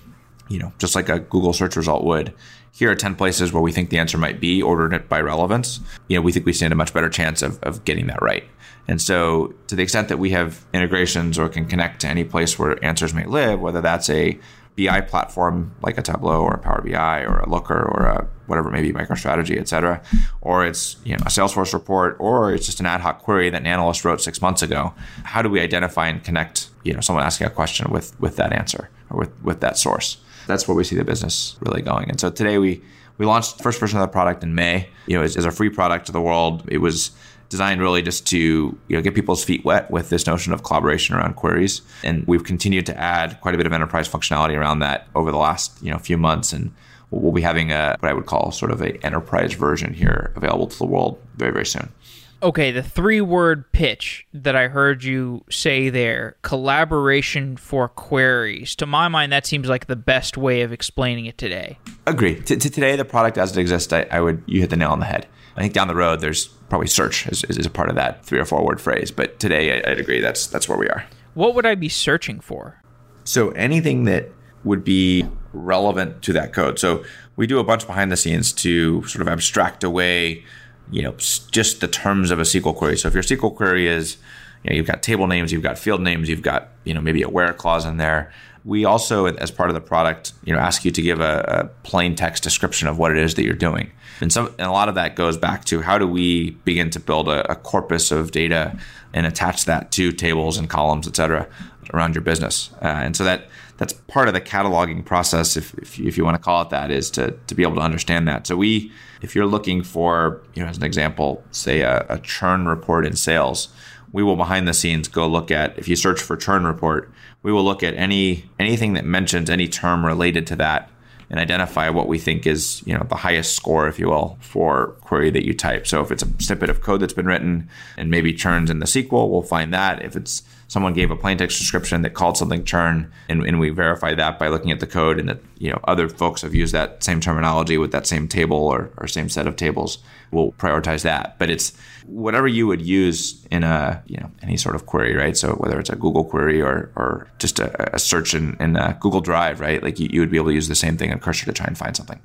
[0.50, 2.34] you know, just like a Google search result would,
[2.70, 5.80] here are 10 places where we think the answer might be, ordered it by relevance,
[6.06, 8.44] you know, we think we stand a much better chance of, of getting that right.
[8.86, 12.58] And so, to the extent that we have integrations or can connect to any place
[12.58, 14.38] where answers may live, whether that's a
[14.78, 18.68] BI platform like a Tableau or a Power BI or a Looker or a whatever
[18.68, 20.00] it may be, MicroStrategy, et cetera,
[20.40, 23.60] or it's you know a Salesforce report, or it's just an ad hoc query that
[23.60, 24.94] an analyst wrote six months ago.
[25.24, 28.52] How do we identify and connect you know someone asking a question with with that
[28.52, 30.18] answer or with with that source?
[30.46, 32.08] That's where we see the business really going.
[32.08, 32.80] And so today we
[33.18, 34.88] we launched the first version of the product in May.
[35.06, 36.64] You know, as, as a free product to the world.
[36.68, 37.10] It was
[37.48, 41.14] designed really just to you know get people's feet wet with this notion of collaboration
[41.14, 41.82] around queries.
[42.02, 45.38] And we've continued to add quite a bit of enterprise functionality around that over the
[45.38, 46.52] last you know few months.
[46.52, 46.72] And
[47.10, 50.66] we'll be having a what I would call sort of a enterprise version here available
[50.66, 51.92] to the world very very soon.
[52.40, 58.76] Okay, the three word pitch that I heard you say there collaboration for queries.
[58.76, 61.78] To my mind, that seems like the best way of explaining it today.
[62.06, 62.36] Agree.
[62.36, 64.90] T- to today, the product as it exists, I, I, would, you hit the nail
[64.90, 65.26] on the head.
[65.58, 68.38] I think down the road, there's probably search is, is a part of that three
[68.38, 69.10] or four word phrase.
[69.10, 71.04] But today, I, I'd agree that's, that's where we are.
[71.34, 72.80] What would I be searching for?
[73.24, 74.30] So anything that
[74.64, 76.78] would be relevant to that code.
[76.78, 77.04] So
[77.36, 80.44] we do a bunch behind the scenes to sort of abstract away
[80.90, 82.96] you know, just the terms of a SQL query.
[82.96, 84.16] So if your SQL query is,
[84.62, 87.22] you know, you've got table names, you've got field names, you've got, you know, maybe
[87.22, 88.32] a where clause in there.
[88.68, 91.88] We also, as part of the product, you know, ask you to give a, a
[91.88, 93.90] plain text description of what it is that you're doing.
[94.20, 97.00] And some, and a lot of that goes back to how do we begin to
[97.00, 98.78] build a, a corpus of data
[99.14, 101.48] and attach that to tables and columns, et cetera,
[101.94, 102.70] around your business.
[102.82, 106.34] Uh, and so that that's part of the cataloging process, if, if, if you want
[106.34, 108.46] to call it that, is to, to be able to understand that.
[108.46, 112.66] So we, if you're looking for, you know, as an example, say a, a churn
[112.66, 113.68] report in sales,
[114.12, 117.10] we will behind the scenes go look at if you search for churn report,
[117.42, 120.90] we will look at any anything that mentions any term related to that
[121.30, 124.96] and identify what we think is you know the highest score, if you will, for
[125.00, 125.86] query that you type.
[125.86, 128.86] So if it's a snippet of code that's been written and maybe churns in the
[128.86, 130.02] SQL, we'll find that.
[130.02, 133.70] If it's someone gave a plain text description that called something churn, and, and we
[133.70, 136.74] verify that by looking at the code, and that you know other folks have used
[136.74, 139.98] that same terminology with that same table or, or same set of tables,
[140.30, 141.38] we'll prioritize that.
[141.38, 141.72] But it's
[142.06, 145.36] whatever you would use in a you know any sort of query, right?
[145.36, 148.96] So whether it's a Google query or or just a, a search in, in uh,
[149.00, 149.82] Google Drive, right?
[149.82, 151.66] Like you, you would be able to use the same thing in Cursor to try
[151.66, 152.20] and find something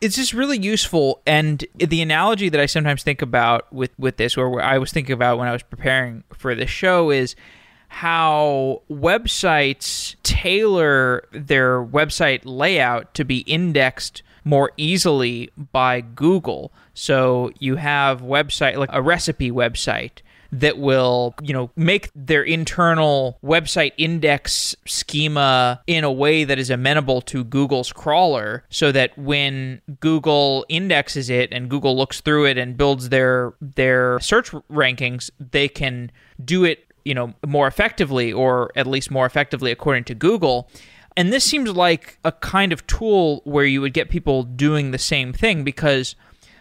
[0.00, 4.36] it's just really useful and the analogy that i sometimes think about with with this
[4.36, 7.34] or i was thinking about when i was preparing for this show is
[7.88, 16.72] how websites tailor their website layout to be indexed more easily by Google.
[16.98, 20.18] So you have website like a recipe website
[20.50, 26.70] that will, you know, make their internal website index schema in a way that is
[26.70, 32.58] amenable to Google's crawler so that when Google indexes it and Google looks through it
[32.58, 36.10] and builds their their search rankings, they can
[36.44, 40.68] do it you know more effectively or at least more effectively according to Google.
[41.16, 44.98] And this seems like a kind of tool where you would get people doing the
[44.98, 46.16] same thing because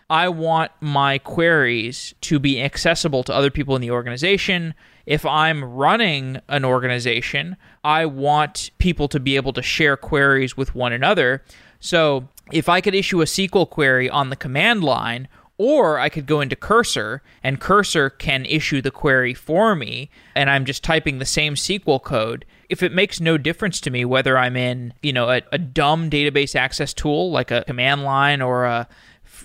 [0.09, 4.73] I want my queries to be accessible to other people in the organization.
[5.05, 10.73] If I'm running an organization, I want people to be able to share queries with
[10.73, 11.43] one another.
[11.81, 16.25] So if I could issue a SQL query on the command line or I could
[16.25, 21.19] go into Cursor and Cursor can issue the query for me and I'm just typing
[21.19, 22.45] the same SQL code.
[22.69, 26.09] If it makes no difference to me whether I'm in, you know, a, a dumb
[26.09, 28.87] database access tool like a command line or a,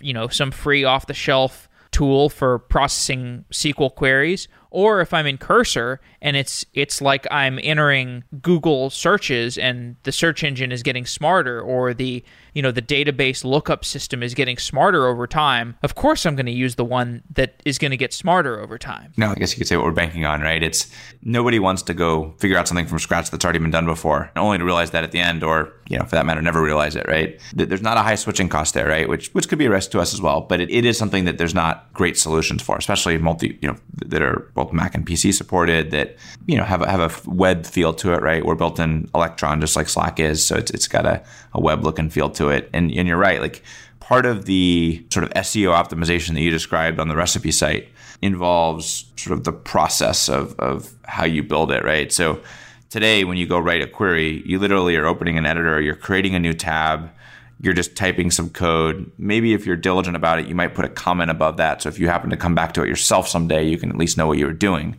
[0.03, 5.27] you know, some free off the shelf tool for processing SQL queries, or if I'm
[5.27, 10.83] in Cursor and it's it's like I'm entering Google searches and the search engine is
[10.83, 15.75] getting smarter or the you know the database lookup system is getting smarter over time
[15.83, 18.79] of course i'm going to use the one that is going to get smarter over
[18.79, 19.13] time.
[19.17, 20.63] No i guess you could say what we're banking on right?
[20.63, 20.91] It's
[21.23, 24.59] nobody wants to go figure out something from scratch that's already been done before only
[24.59, 27.07] to realize that at the end or you know for that matter never realize it
[27.09, 27.41] right?
[27.55, 29.09] There's not a high switching cost there right?
[29.09, 31.25] Which which could be a risk to us as well but it, it is something
[31.27, 35.35] that there's not great solutions for especially multi you know that are mac and pc
[35.35, 38.79] supported that you know have a, have a web feel to it right we're built
[38.79, 41.23] in electron just like slack is so it's, it's got a,
[41.55, 42.71] a web look and feel to it it.
[42.73, 43.63] And, and you're right, like
[44.01, 47.89] part of the sort of SEO optimization that you described on the recipe site
[48.21, 52.13] involves sort of the process of, of how you build it, right?
[52.13, 52.41] So
[52.91, 56.35] today, when you go write a query, you literally are opening an editor, you're creating
[56.35, 57.11] a new tab,
[57.63, 59.11] you're just typing some code.
[59.17, 61.81] Maybe if you're diligent about it, you might put a comment above that.
[61.81, 64.19] So if you happen to come back to it yourself someday, you can at least
[64.19, 64.97] know what you were doing.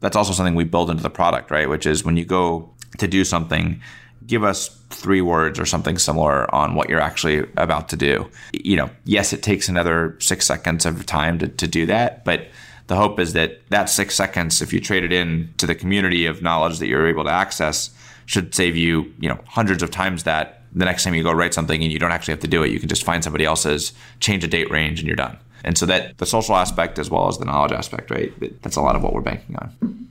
[0.00, 1.68] That's also something we build into the product, right?
[1.68, 3.80] Which is when you go to do something,
[4.26, 8.30] give us three words or something similar on what you're actually about to do.
[8.52, 12.48] You know, yes, it takes another six seconds of time to, to do that, but
[12.88, 16.26] the hope is that that six seconds, if you trade it in to the community
[16.26, 17.90] of knowledge that you're able to access,
[18.26, 21.54] should save you, you know, hundreds of times that the next time you go write
[21.54, 22.70] something and you don't actually have to do it.
[22.70, 25.36] You can just find somebody else's, change a date range, and you're done.
[25.64, 28.32] And so that the social aspect as well as the knowledge aspect, right?
[28.62, 30.08] That's a lot of what we're banking on.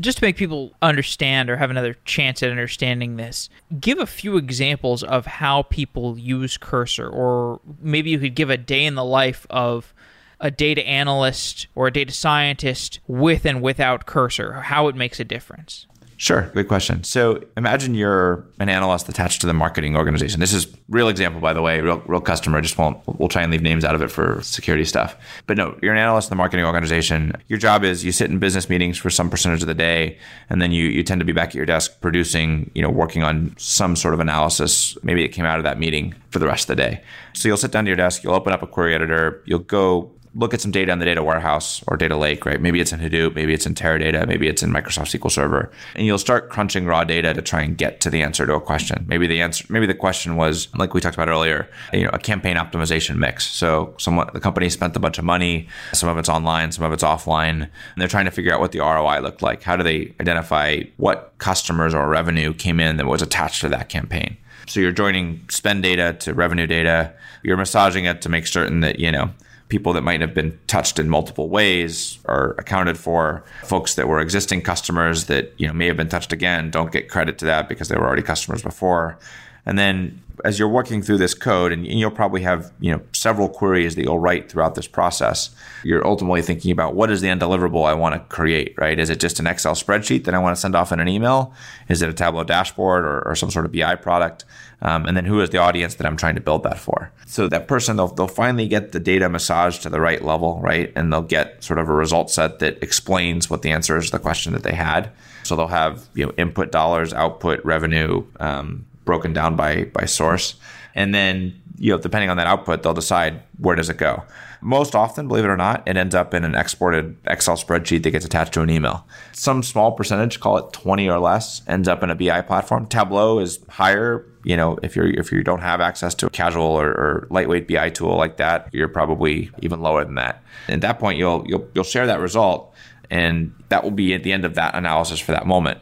[0.00, 3.48] Just to make people understand or have another chance at understanding this,
[3.78, 8.56] give a few examples of how people use Cursor, or maybe you could give a
[8.56, 9.94] day in the life of
[10.40, 15.24] a data analyst or a data scientist with and without Cursor, how it makes a
[15.24, 15.86] difference.
[16.16, 17.02] Sure, good question.
[17.02, 20.40] So imagine you're an analyst attached to the marketing organization.
[20.40, 22.60] This is real example, by the way, real, real customer.
[22.60, 22.98] Just won't.
[23.06, 25.16] We'll try and leave names out of it for security stuff.
[25.46, 27.32] But no, you're an analyst in the marketing organization.
[27.48, 30.62] Your job is you sit in business meetings for some percentage of the day, and
[30.62, 33.54] then you you tend to be back at your desk producing, you know, working on
[33.58, 34.96] some sort of analysis.
[35.02, 37.02] Maybe it came out of that meeting for the rest of the day.
[37.32, 40.10] So you'll sit down to your desk, you'll open up a query editor, you'll go
[40.34, 42.60] look at some data in the data warehouse or data lake, right?
[42.60, 46.04] Maybe it's in Hadoop, maybe it's in Teradata, maybe it's in Microsoft SQL Server, and
[46.04, 49.04] you'll start crunching raw data to try and get to the answer to a question.
[49.08, 52.18] Maybe the answer, maybe the question was like we talked about earlier, you know, a
[52.18, 53.46] campaign optimization mix.
[53.46, 56.92] So someone, the company spent a bunch of money, some of it's online, some of
[56.92, 59.62] it's offline, and they're trying to figure out what the ROI looked like.
[59.62, 63.88] How do they identify what customers or revenue came in that was attached to that
[63.88, 64.36] campaign?
[64.66, 67.12] So you're joining spend data to revenue data.
[67.42, 69.30] You're massaging it to make certain that, you know,
[69.68, 73.44] people that might have been touched in multiple ways are accounted for.
[73.64, 77.08] Folks that were existing customers that you know may have been touched again don't get
[77.08, 79.18] credit to that because they were already customers before.
[79.66, 83.48] And then as you're working through this code, and you'll probably have you know several
[83.48, 85.50] queries that you'll write throughout this process.
[85.84, 88.98] You're ultimately thinking about what is the end deliverable I want to create, right?
[88.98, 91.54] Is it just an Excel spreadsheet that I want to send off in an email?
[91.88, 94.44] Is it a Tableau dashboard or, or some sort of BI product?
[94.82, 97.10] Um, and then who is the audience that I'm trying to build that for?
[97.26, 100.92] So that person, they'll, they'll finally get the data massaged to the right level, right?
[100.94, 104.12] And they'll get sort of a result set that explains what the answer is to
[104.12, 105.10] the question that they had.
[105.42, 110.56] So they'll have you know input dollars, output revenue, um, broken down by by source,
[110.94, 114.22] and then you know depending on that output, they'll decide where does it go.
[114.66, 118.12] Most often, believe it or not, it ends up in an exported Excel spreadsheet that
[118.12, 119.06] gets attached to an email.
[119.32, 122.86] Some small percentage, call it 20 or less, ends up in a BI platform.
[122.86, 124.24] Tableau is higher.
[124.42, 127.68] You know, if you're if you don't have access to a casual or, or lightweight
[127.68, 130.42] BI tool like that, you're probably even lower than that.
[130.68, 132.72] At that point, you'll you'll you'll share that result,
[133.10, 135.78] and that will be at the end of that analysis for that moment.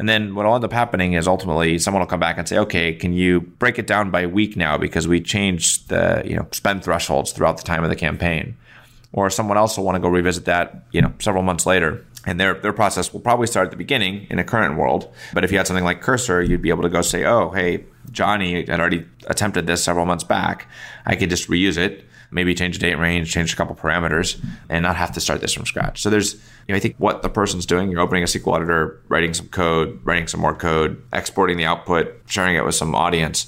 [0.00, 2.56] And then what will end up happening is ultimately someone will come back and say,
[2.56, 6.48] okay, can you break it down by week now because we changed the you know
[6.52, 8.56] spend thresholds throughout the time of the campaign,
[9.12, 12.02] or someone else will want to go revisit that you know several months later.
[12.24, 15.12] And their, their process will probably start at the beginning in a current world.
[15.34, 17.86] But if you had something like Cursor, you'd be able to go say, oh, hey,
[18.10, 20.68] Johnny had already attempted this several months back.
[21.06, 24.82] I could just reuse it maybe change the date range, change a couple parameters, and
[24.82, 26.02] not have to start this from scratch.
[26.02, 29.00] So there's, you know, I think what the person's doing, you're opening a SQL editor,
[29.08, 33.46] writing some code, writing some more code, exporting the output, sharing it with some audience.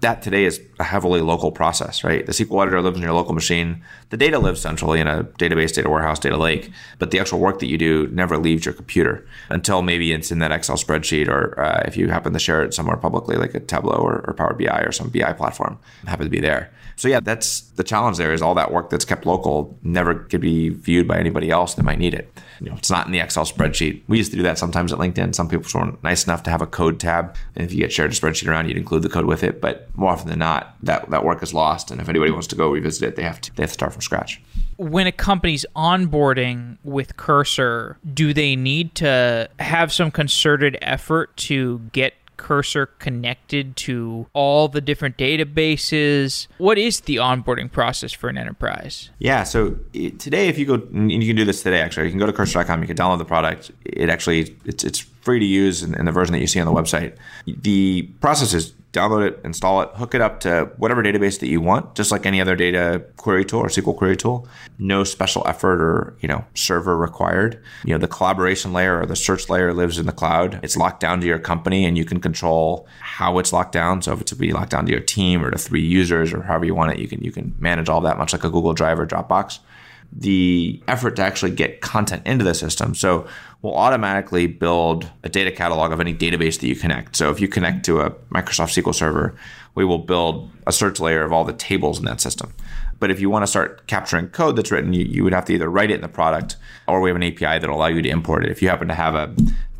[0.00, 2.26] That today is a heavily local process, right?
[2.26, 3.82] The SQL editor lives in your local machine.
[4.10, 7.60] The data lives centrally in a database, data warehouse, data lake, but the actual work
[7.60, 11.58] that you do never leaves your computer until maybe it's in that Excel spreadsheet or
[11.60, 14.54] uh, if you happen to share it somewhere publicly, like a Tableau or, or Power
[14.54, 16.70] BI or some BI platform, happen to be there.
[16.96, 20.40] So yeah, that's the challenge there is all that work that's kept local never could
[20.40, 22.30] be viewed by anybody else that might need it.
[22.60, 24.02] You know, it's not in the Excel spreadsheet.
[24.08, 25.34] We used to do that sometimes at LinkedIn.
[25.34, 27.36] Some people were nice enough to have a code tab.
[27.54, 29.60] And if you get shared a spreadsheet around, you'd include the code with it.
[29.60, 31.90] But more often than not, that, that work is lost.
[31.90, 33.92] And if anybody wants to go revisit it, they have to they have to start
[33.92, 34.40] from scratch.
[34.76, 41.78] When a company's onboarding with Cursor, do they need to have some concerted effort to
[41.92, 42.14] get
[42.44, 46.46] cursor connected to all the different databases?
[46.58, 49.08] What is the onboarding process for an enterprise?
[49.18, 52.26] Yeah, so today, if you go, you can do this today actually, you can go
[52.26, 53.72] to cursor.com, you can download the product.
[53.86, 56.66] It actually, it's, it's free to use in, in the version that you see on
[56.66, 57.16] the website.
[57.46, 61.60] The process is download it, install it, hook it up to whatever database that you
[61.60, 64.48] want, just like any other data query tool or SQL query tool.
[64.78, 67.60] No special effort or, you know, server required.
[67.84, 70.60] You know, the collaboration layer or the search layer lives in the cloud.
[70.62, 74.00] It's locked down to your company and you can control how it's locked down.
[74.00, 76.42] So if it's to be locked down to your team or to three users or
[76.42, 78.72] however you want it, you can you can manage all that much like a Google
[78.72, 79.58] Drive or Dropbox
[80.12, 82.94] the effort to actually get content into the system.
[82.94, 83.26] So
[83.62, 87.16] we'll automatically build a data catalog of any database that you connect.
[87.16, 89.34] So if you connect to a Microsoft SQL server,
[89.74, 92.52] we will build a search layer of all the tables in that system.
[93.00, 95.52] But if you want to start capturing code that's written, you, you would have to
[95.52, 98.02] either write it in the product or we have an API that will allow you
[98.02, 98.50] to import it.
[98.50, 99.34] If you happen to have a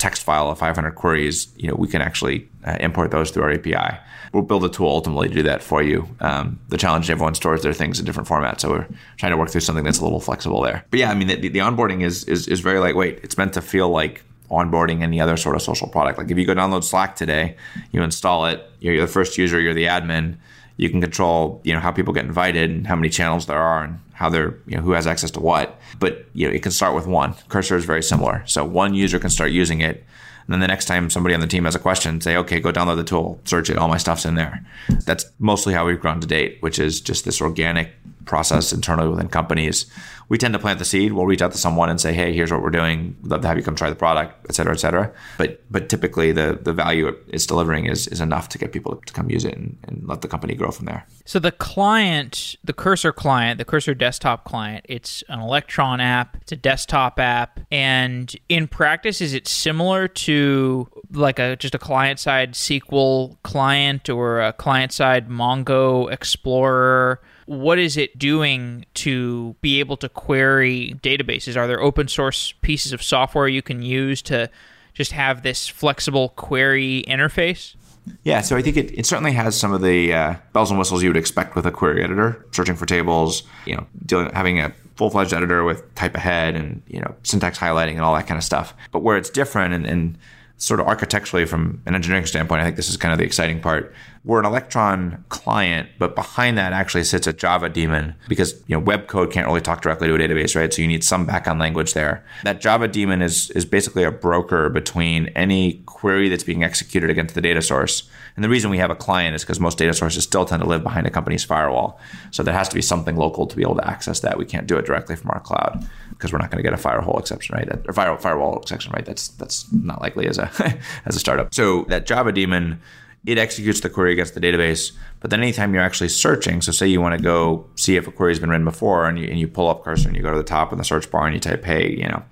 [0.04, 3.52] text file of 500 queries, you know, we can actually uh, import those through our
[3.52, 3.98] API.
[4.34, 6.06] We'll build a tool ultimately to do that for you.
[6.20, 9.38] Um, the challenge is everyone stores their things in different formats, so we're trying to
[9.38, 10.84] work through something that's a little flexible there.
[10.90, 13.20] But yeah, I mean, the, the onboarding is, is is very lightweight.
[13.22, 16.18] It's meant to feel like onboarding any other sort of social product.
[16.18, 17.56] Like if you go download Slack today,
[17.92, 20.36] you install it, you're the first user, you're the admin.
[20.76, 23.84] You can control, you know, how people get invited and how many channels there are
[23.84, 25.78] and how they're, you know, who has access to what.
[26.00, 27.34] But you know, it can start with one.
[27.48, 28.42] Cursor is very similar.
[28.46, 30.04] So one user can start using it
[30.46, 32.70] and then the next time somebody on the team has a question, say, okay, go
[32.70, 34.64] download the tool, search it, all my stuff's in there.
[35.06, 37.92] That's mostly how we've grown to date, which is just this organic
[38.24, 39.86] process internally within companies.
[40.28, 41.12] We tend to plant the seed.
[41.12, 43.16] We'll reach out to someone and say, "Hey, here's what we're doing.
[43.22, 46.32] Love to have you come try the product, et cetera, et cetera." But but typically,
[46.32, 49.54] the the value it's delivering is is enough to get people to come use it
[49.54, 51.06] and, and let the company grow from there.
[51.26, 56.36] So the client, the Cursor client, the Cursor desktop client, it's an Electron app.
[56.40, 61.78] It's a desktop app, and in practice, is it similar to like a just a
[61.78, 67.20] client side SQL client or a client side Mongo Explorer?
[67.46, 71.56] What is it doing to be able to query databases?
[71.56, 74.50] Are there open source pieces of software you can use to
[74.94, 77.74] just have this flexible query interface?
[78.22, 81.02] Yeah, so I think it, it certainly has some of the uh, bells and whistles
[81.02, 84.74] you would expect with a query editor, searching for tables, you know, dealing, having a
[84.96, 88.44] full-fledged editor with type ahead and, you know, syntax highlighting and all that kind of
[88.44, 88.74] stuff.
[88.92, 90.18] But where it's different and, and
[90.56, 93.60] sort of architecturally from an engineering standpoint, I think this is kind of the exciting
[93.60, 93.92] part.
[94.24, 98.78] We're an Electron client, but behind that actually sits a Java daemon because you know
[98.78, 100.72] web code can't really talk directly to a database, right?
[100.72, 102.24] So you need some backend language there.
[102.44, 107.34] That Java daemon is is basically a broker between any query that's being executed against
[107.34, 108.08] the data source.
[108.36, 110.68] And the reason we have a client is because most data sources still tend to
[110.68, 112.00] live behind a company's firewall.
[112.30, 114.38] So there has to be something local to be able to access that.
[114.38, 115.86] We can't do it directly from our cloud
[116.16, 117.68] because we're not going to get a firewall exception, right?
[117.86, 119.04] Or firewall, firewall exception, right?
[119.04, 120.50] That's that's not likely as a
[121.04, 121.54] as a startup.
[121.54, 122.80] So that Java daemon
[123.26, 124.92] it executes the query against the database.
[125.20, 128.12] But then anytime you're actually searching, so say you want to go see if a
[128.12, 130.36] query's been written before and you, and you pull up cursor and you go to
[130.36, 132.22] the top in the search bar and you type, hey, you know,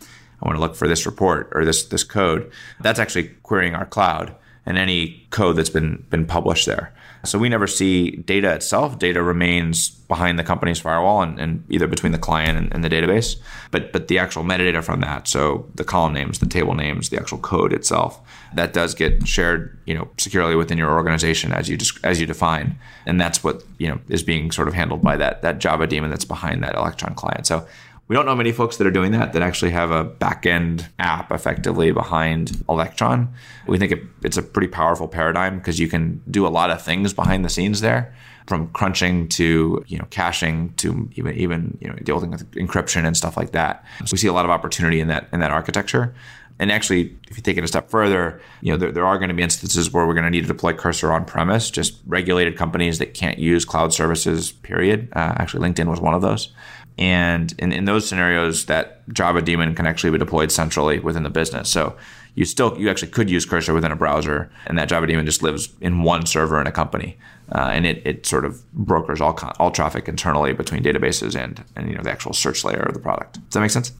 [0.42, 3.86] I want to look for this report or this this code, that's actually querying our
[3.86, 4.34] cloud
[4.66, 6.92] and any code that's been been published there.
[7.24, 8.98] So we never see data itself.
[8.98, 12.90] Data remains behind the company's firewall and, and either between the client and, and, the
[12.90, 13.36] database.
[13.70, 17.18] But but the actual metadata from that, so the column names, the table names, the
[17.18, 18.20] actual code itself,
[18.54, 22.26] that does get shared, you know, securely within your organization as you just as you
[22.26, 22.76] define.
[23.06, 26.10] And that's what you know is being sort of handled by that that Java daemon
[26.10, 27.46] that's behind that Electron client.
[27.46, 27.66] So
[28.08, 31.30] we don't know many folks that are doing that that actually have a backend app
[31.32, 33.32] effectively behind Electron.
[33.66, 36.82] We think it, it's a pretty powerful paradigm because you can do a lot of
[36.82, 38.14] things behind the scenes there,
[38.46, 43.16] from crunching to you know caching to even even you know dealing with encryption and
[43.16, 43.84] stuff like that.
[44.04, 46.14] So we see a lot of opportunity in that in that architecture.
[46.58, 49.30] And actually, if you take it a step further, you know, there, there are going
[49.30, 52.56] to be instances where we're going to need to deploy Cursor on premise, just regulated
[52.56, 55.08] companies that can't use cloud services, period.
[55.12, 56.52] Uh, actually, LinkedIn was one of those.
[56.98, 61.30] And in, in those scenarios, that Java daemon can actually be deployed centrally within the
[61.30, 61.70] business.
[61.70, 61.96] So
[62.34, 65.42] you still you actually could use Cursor within a browser, and that Java daemon just
[65.42, 67.18] lives in one server in a company,
[67.54, 71.88] uh, and it, it sort of brokers all all traffic internally between databases and and
[71.88, 73.34] you know the actual search layer of the product.
[73.34, 73.92] Does that make sense?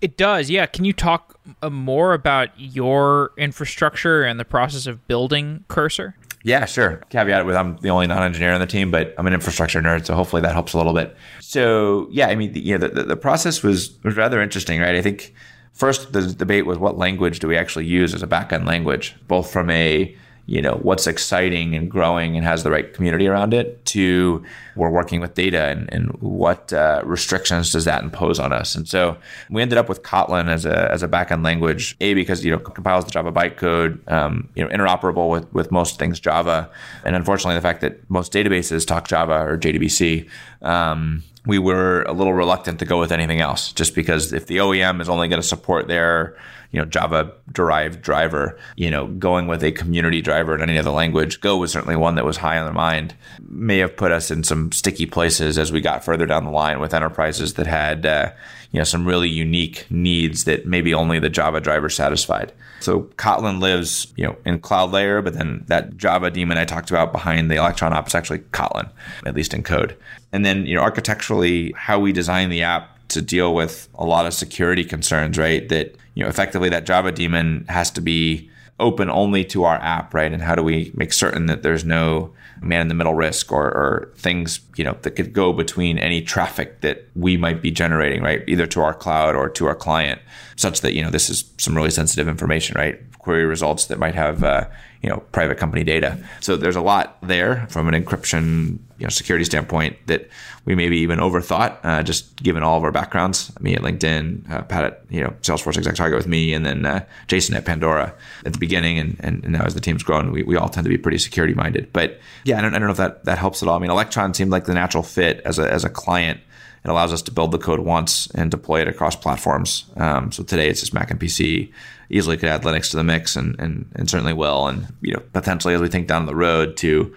[0.00, 0.66] It does, yeah.
[0.66, 6.14] Can you talk uh, more about your infrastructure and the process of building Cursor?
[6.44, 7.02] Yeah, sure.
[7.08, 10.14] Caveat with I'm the only non-engineer on the team, but I'm an infrastructure nerd, so
[10.14, 11.16] hopefully that helps a little bit.
[11.40, 14.94] So yeah, I mean, the, you know, the, the process was was rather interesting, right?
[14.94, 15.34] I think
[15.72, 19.50] first the debate was what language do we actually use as a backend language, both
[19.50, 20.14] from a
[20.46, 24.44] you know what's exciting and growing and has the right community around it to
[24.76, 28.74] we're working with data and, and what uh, restrictions does that impose on us?
[28.74, 29.16] And so
[29.48, 32.58] we ended up with kotlin as a as a backend language a because you know
[32.58, 36.70] compiles the java bytecode um, you know interoperable with with most things java.
[37.04, 40.28] And unfortunately the fact that most databases talk java or jdbc
[40.62, 44.56] um, we were a little reluctant to go with anything else just because if the
[44.58, 46.36] OEM is only going to support their
[46.74, 50.90] you know Java derived driver, you know, going with a community driver in any other
[50.90, 53.14] language, Go was certainly one that was high on the mind.
[53.48, 56.80] May have put us in some sticky places as we got further down the line
[56.80, 58.32] with enterprises that had uh,
[58.72, 62.52] you know some really unique needs that maybe only the Java driver satisfied.
[62.80, 66.90] So Kotlin lives, you know, in cloud layer, but then that Java daemon I talked
[66.90, 68.90] about behind the Electron app is actually Kotlin,
[69.24, 69.96] at least in code.
[70.32, 74.26] And then, you know, architecturally, how we design the app to deal with a lot
[74.26, 75.68] of security concerns, right?
[75.68, 78.50] That, you know, effectively that Java daemon has to be
[78.80, 80.32] open only to our app, right?
[80.32, 83.66] And how do we make certain that there's no man in the middle risk or,
[83.66, 88.22] or things, you know, that could go between any traffic that we might be generating,
[88.22, 88.42] right?
[88.48, 90.20] Either to our cloud or to our client,
[90.56, 93.00] such that, you know, this is some really sensitive information, right?
[93.18, 94.66] Query results that might have, uh,
[95.04, 96.18] you know, private company data.
[96.40, 100.30] So there's a lot there from an encryption, you know, security standpoint that
[100.64, 103.52] we maybe even overthought, uh, just given all of our backgrounds.
[103.60, 107.04] Me at LinkedIn, uh, Pat at, you know, Salesforce ExactTarget with me, and then uh,
[107.26, 108.14] Jason at Pandora
[108.46, 108.98] at the beginning.
[108.98, 111.52] And, and, now as the team's grown, we, we all tend to be pretty security
[111.52, 111.92] minded.
[111.92, 113.76] But yeah, I don't, I don't know if that, that helps at all.
[113.76, 116.40] I mean, Electron seemed like the natural fit as a, as a client.
[116.82, 119.84] It allows us to build the code once and deploy it across platforms.
[119.98, 121.72] Um, so today it's just Mac and PC
[122.10, 124.66] easily could add Linux to the mix and, and, and certainly will.
[124.66, 127.14] And, you know, potentially as we think down the road to,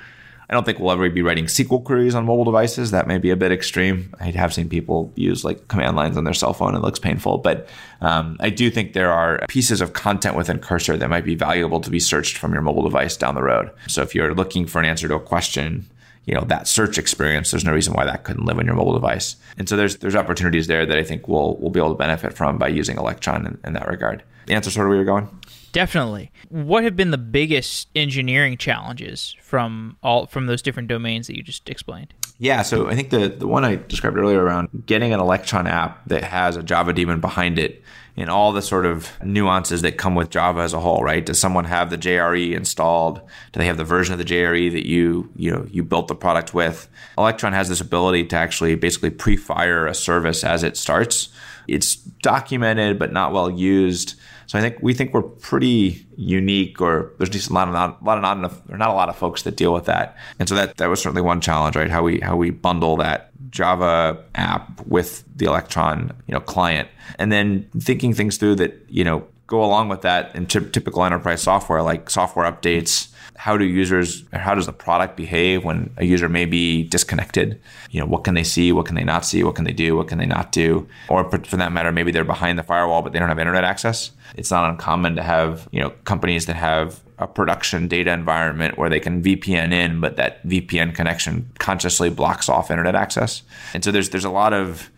[0.50, 2.92] I don't think we'll ever be writing SQL queries on mobile devices.
[2.92, 4.14] That may be a bit extreme.
[4.20, 6.74] I have seen people use like command lines on their cell phone.
[6.74, 7.68] It looks painful, but
[8.00, 11.82] um, I do think there are pieces of content within Cursor that might be valuable
[11.82, 13.72] to be searched from your mobile device down the road.
[13.88, 15.86] So if you're looking for an answer to a question,
[16.28, 18.94] you know that search experience there's no reason why that couldn't live on your mobile
[18.94, 21.98] device and so there's there's opportunities there that i think we'll we'll be able to
[21.98, 25.30] benefit from by using electron in, in that regard answer sort of where you're going
[25.72, 31.36] definitely what have been the biggest engineering challenges from all from those different domains that
[31.36, 35.12] you just explained yeah, so I think the the one I described earlier around getting
[35.12, 37.82] an Electron app that has a Java daemon behind it
[38.16, 41.26] and all the sort of nuances that come with Java as a whole, right?
[41.26, 43.22] Does someone have the JRE installed?
[43.52, 46.16] Do they have the version of the JRE that you you know you built the
[46.16, 46.88] product with?
[47.18, 51.30] Electron has this ability to actually basically pre-fire a service as it starts.
[51.68, 54.20] It's documented but not well used.
[54.48, 58.02] So I think we think we're pretty unique, or there's just a lot of not,
[58.02, 60.18] a lot of not enough, or not a lot of folks that deal with that.
[60.40, 61.90] And so that that was certainly one challenge, right?
[61.90, 66.88] How we how we bundle that Java app with the Electron, you know, client,
[67.20, 71.04] and then thinking things through that you know go along with that in t- typical
[71.04, 73.10] enterprise software, like software updates.
[73.38, 77.62] How do users, how does the product behave when a user may be disconnected?
[77.92, 78.72] You know, what can they see?
[78.72, 79.44] What can they not see?
[79.44, 79.96] What can they do?
[79.96, 80.88] What can they not do?
[81.08, 84.12] Or for that matter, maybe they're behind the firewall, but they don't have internet access.
[84.36, 88.90] It's not uncommon to have, you know, companies that have a production data environment where
[88.90, 93.44] they can VPN in, but that VPN connection consciously blocks off internet access.
[93.74, 94.90] And so there's there's a lot of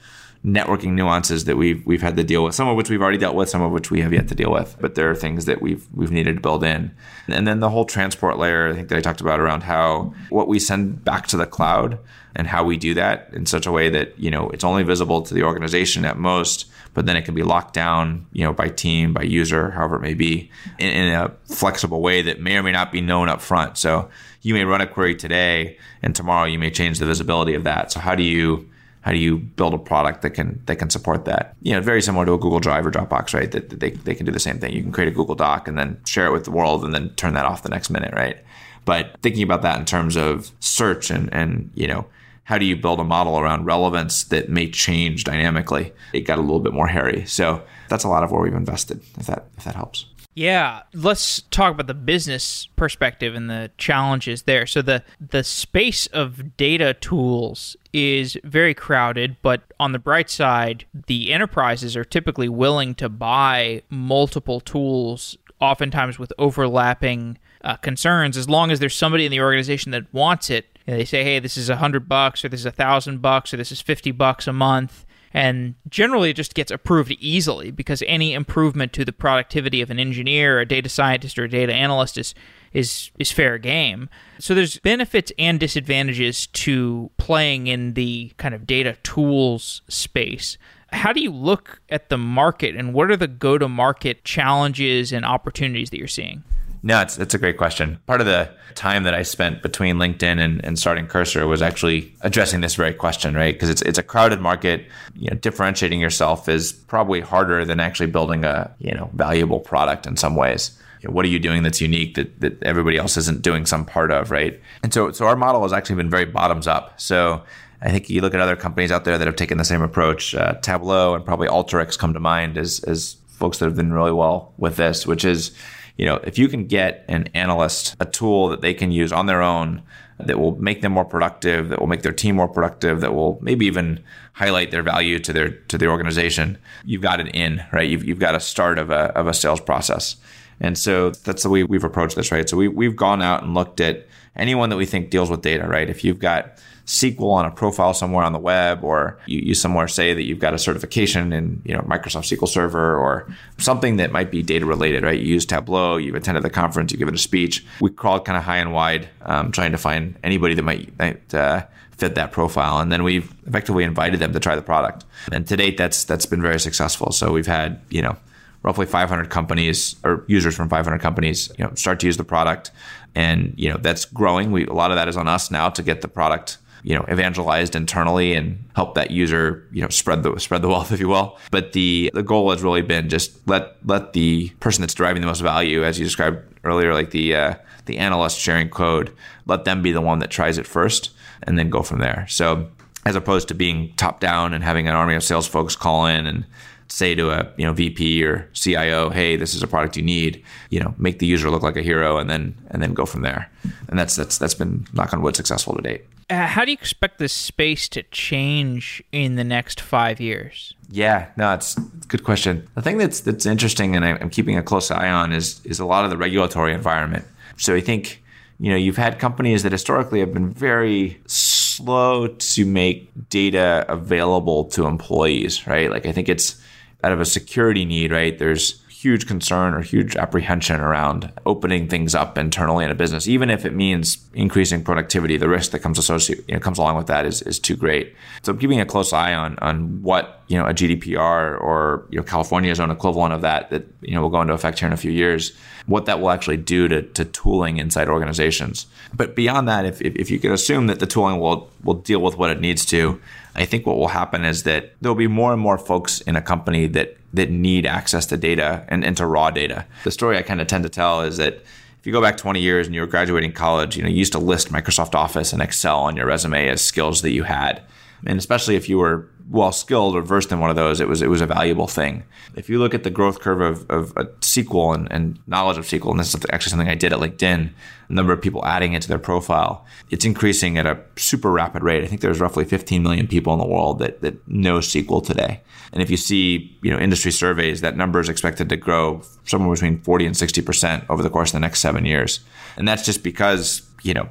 [0.46, 2.56] networking nuances that we've we've had to deal with.
[2.56, 4.52] Some of which we've already dealt with, some of which we have yet to deal
[4.52, 4.78] with.
[4.80, 6.92] But there are things that we've we've needed to build in.
[7.28, 10.48] And then the whole transport layer, I think that I talked about around how what
[10.48, 12.00] we send back to the cloud
[12.36, 15.22] and how we do that in such a way that you know it's only visible
[15.24, 18.68] to the organization at most but then it can be locked down, you know, by
[18.68, 22.64] team, by user, however it may be, in, in, a flexible way that may or
[22.64, 23.78] may not be known up front.
[23.78, 24.10] So
[24.42, 27.92] you may run a query today, and tomorrow you may change the visibility of that.
[27.92, 28.70] So how do you
[29.02, 31.56] how do you build a product that can that can support that?
[31.62, 33.52] You know, very similar to a Google Drive or Dropbox, right?
[33.52, 34.74] That, that they they can do the same thing.
[34.74, 37.10] You can create a Google Doc and then share it with the world, and then
[37.16, 38.38] turn that off the next minute, right?
[38.86, 42.06] But thinking about that in terms of search and and you know
[42.50, 45.94] how do you build a model around relevance that may change dynamically?
[46.14, 47.24] It got a little bit more hairy.
[47.28, 50.08] So that's a lot of where we've invested, if that if that helps.
[50.36, 54.66] Yeah, let's talk about the business perspective and the challenges there.
[54.66, 60.86] So the the space of data tools is very crowded, but on the bright side,
[61.08, 68.48] the enterprises are typically willing to buy multiple tools oftentimes with overlapping uh, concerns as
[68.48, 71.70] long as there's somebody in the organization that wants it they say, hey, this is
[71.70, 74.54] a hundred bucks, or this is a thousand bucks, or this is fifty bucks a
[74.54, 75.06] month.
[75.34, 80.00] And generally, it just gets approved easily because any improvement to the productivity of an
[80.00, 82.34] engineer, a data scientist, or a data analyst is
[82.74, 84.10] is is fair game.
[84.40, 90.58] So there's benefits and disadvantages to playing in the kind of data tools space.
[90.92, 95.12] How do you look at the market and what are the go to market challenges
[95.12, 96.44] and opportunities that you're seeing?
[96.82, 98.00] No, it's, it's a great question.
[98.08, 102.16] Part of the time that I spent between LinkedIn and, and starting Cursor was actually
[102.22, 103.54] addressing this very question, right?
[103.54, 104.88] Because it's, it's a crowded market.
[105.16, 110.06] You know, differentiating yourself is probably harder than actually building a, you know, valuable product
[110.08, 110.78] in some ways.
[111.02, 113.86] You know, what are you doing that's unique that, that everybody else isn't doing some
[113.86, 114.60] part of, right?
[114.84, 117.00] And so, so our model has actually been very bottoms up.
[117.00, 117.44] So
[117.82, 120.36] I think you look at other companies out there that have taken the same approach.
[120.36, 124.12] Uh, Tableau and probably Alteryx come to mind as, as folks that have done really
[124.12, 125.56] well with this, which is
[126.00, 129.26] you know, if you can get an analyst a tool that they can use on
[129.26, 129.84] their own
[130.18, 133.38] that will make them more productive, that will make their team more productive, that will
[133.42, 137.90] maybe even highlight their value to their to the organization, you've got it in, right?
[137.90, 140.16] You've, you've got a start of a, of a sales process.
[140.62, 142.48] And so that's the way we've approached this, right?
[142.48, 145.68] So we, we've gone out and looked at anyone that we think deals with data,
[145.68, 145.90] right?
[145.90, 146.54] If you've got
[146.90, 150.40] SQL on a profile somewhere on the web, or you, you somewhere say that you've
[150.40, 154.66] got a certification in you know Microsoft SQL Server or something that might be data
[154.66, 155.20] related, right?
[155.20, 157.64] You use Tableau, you've attended the conference, you give it a speech.
[157.80, 161.32] We crawled kind of high and wide, um, trying to find anybody that might, might
[161.32, 165.06] uh, fit that profile, and then we've effectively invited them to try the product.
[165.32, 167.12] And to date, that's that's been very successful.
[167.12, 168.18] So we've had you know
[168.64, 172.72] roughly 500 companies or users from 500 companies you know start to use the product
[173.16, 175.82] and you know that's growing we a lot of that is on us now to
[175.82, 180.38] get the product you know evangelized internally and help that user you know spread the
[180.40, 183.76] spread the wealth if you will but the the goal has really been just let
[183.86, 187.54] let the person that's deriving the most value as you described earlier like the uh,
[187.86, 189.14] the analyst sharing code
[189.46, 191.12] let them be the one that tries it first
[191.44, 192.70] and then go from there so
[193.06, 196.26] as opposed to being top down and having an army of sales folks call in
[196.26, 196.46] and
[196.92, 200.44] say to a you know VP or CIO, "Hey, this is a product you need."
[200.70, 203.22] You know, make the user look like a hero, and then and then go from
[203.22, 203.50] there.
[203.88, 206.06] And that's that's that's been knock on wood successful to date.
[206.30, 210.76] Uh, how do you expect this space to change in the next five years?
[210.92, 211.76] Yeah, no, it's,
[212.08, 212.68] good question.
[212.76, 215.86] The thing that's that's interesting, and I'm keeping a close eye on, is is a
[215.86, 217.26] lot of the regulatory environment.
[217.58, 218.24] So I think
[218.60, 224.66] you know you've had companies that historically have been very slow to make data available
[224.66, 225.90] to employees, right?
[225.90, 226.62] Like I think it's
[227.04, 228.38] out of a security need, right?
[228.38, 233.50] There's huge concern or huge apprehension around opening things up internally in a business, even
[233.50, 235.38] if it means increasing productivity.
[235.38, 238.14] The risk that comes associated, you know, comes along with that is, is too great.
[238.42, 242.24] So keeping a close eye on on what you know a GDPR or you know
[242.24, 244.98] California's own equivalent of that that you know will go into effect here in a
[244.98, 248.86] few years, what that will actually do to, to tooling inside organizations.
[249.14, 252.38] But beyond that, if, if, you could assume that the tooling will will deal with
[252.38, 253.22] what it needs to,
[253.56, 256.42] I think what will happen is that there'll be more and more folks in a
[256.42, 259.86] company that that need access to data and, and to raw data.
[260.04, 261.56] The story I kind of tend to tell is that
[262.00, 264.32] if you go back 20 years and you were graduating college, you know, you used
[264.32, 267.82] to list Microsoft Office and Excel on your resume as skills that you had.
[268.26, 271.22] And especially if you were well skilled or versed in one of those, it was
[271.22, 272.24] it was a valuable thing.
[272.56, 275.86] If you look at the growth curve of, of uh, SQL and, and knowledge of
[275.86, 277.72] SQL, and this is actually something I did at LinkedIn,
[278.08, 281.84] the number of people adding it to their profile, it's increasing at a super rapid
[281.84, 282.04] rate.
[282.04, 285.62] I think there's roughly 15 million people in the world that that know SQL today.
[285.92, 289.74] And if you see, you know, industry surveys, that number is expected to grow somewhere
[289.74, 292.42] between 40 and 60 percent over the course of the next seven years.
[292.78, 294.30] And that's just because, you know,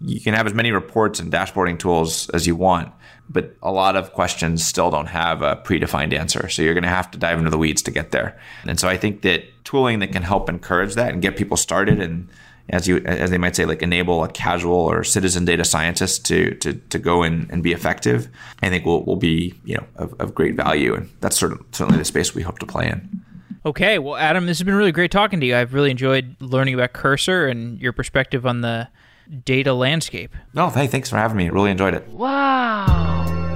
[0.00, 2.92] you can have as many reports and dashboarding tools as you want,
[3.34, 6.48] but a lot of questions still don't have a predefined answer.
[6.48, 8.38] So you're going to have to dive into the weeds to get there.
[8.64, 12.00] And so I think that tooling that can help encourage that and get people started
[12.00, 12.28] and
[12.70, 16.54] as you as they might say like enable a casual or citizen data scientist to
[16.54, 18.28] to, to go in and be effective
[18.62, 21.62] i think will, will be you know of, of great value and that's sort of
[21.72, 23.22] certainly the space we hope to play in
[23.66, 26.72] okay well adam this has been really great talking to you i've really enjoyed learning
[26.72, 28.88] about cursor and your perspective on the
[29.44, 30.34] data landscape.
[30.52, 31.50] No, hey, thanks for having me.
[31.50, 32.06] Really enjoyed it.
[32.08, 33.53] Wow.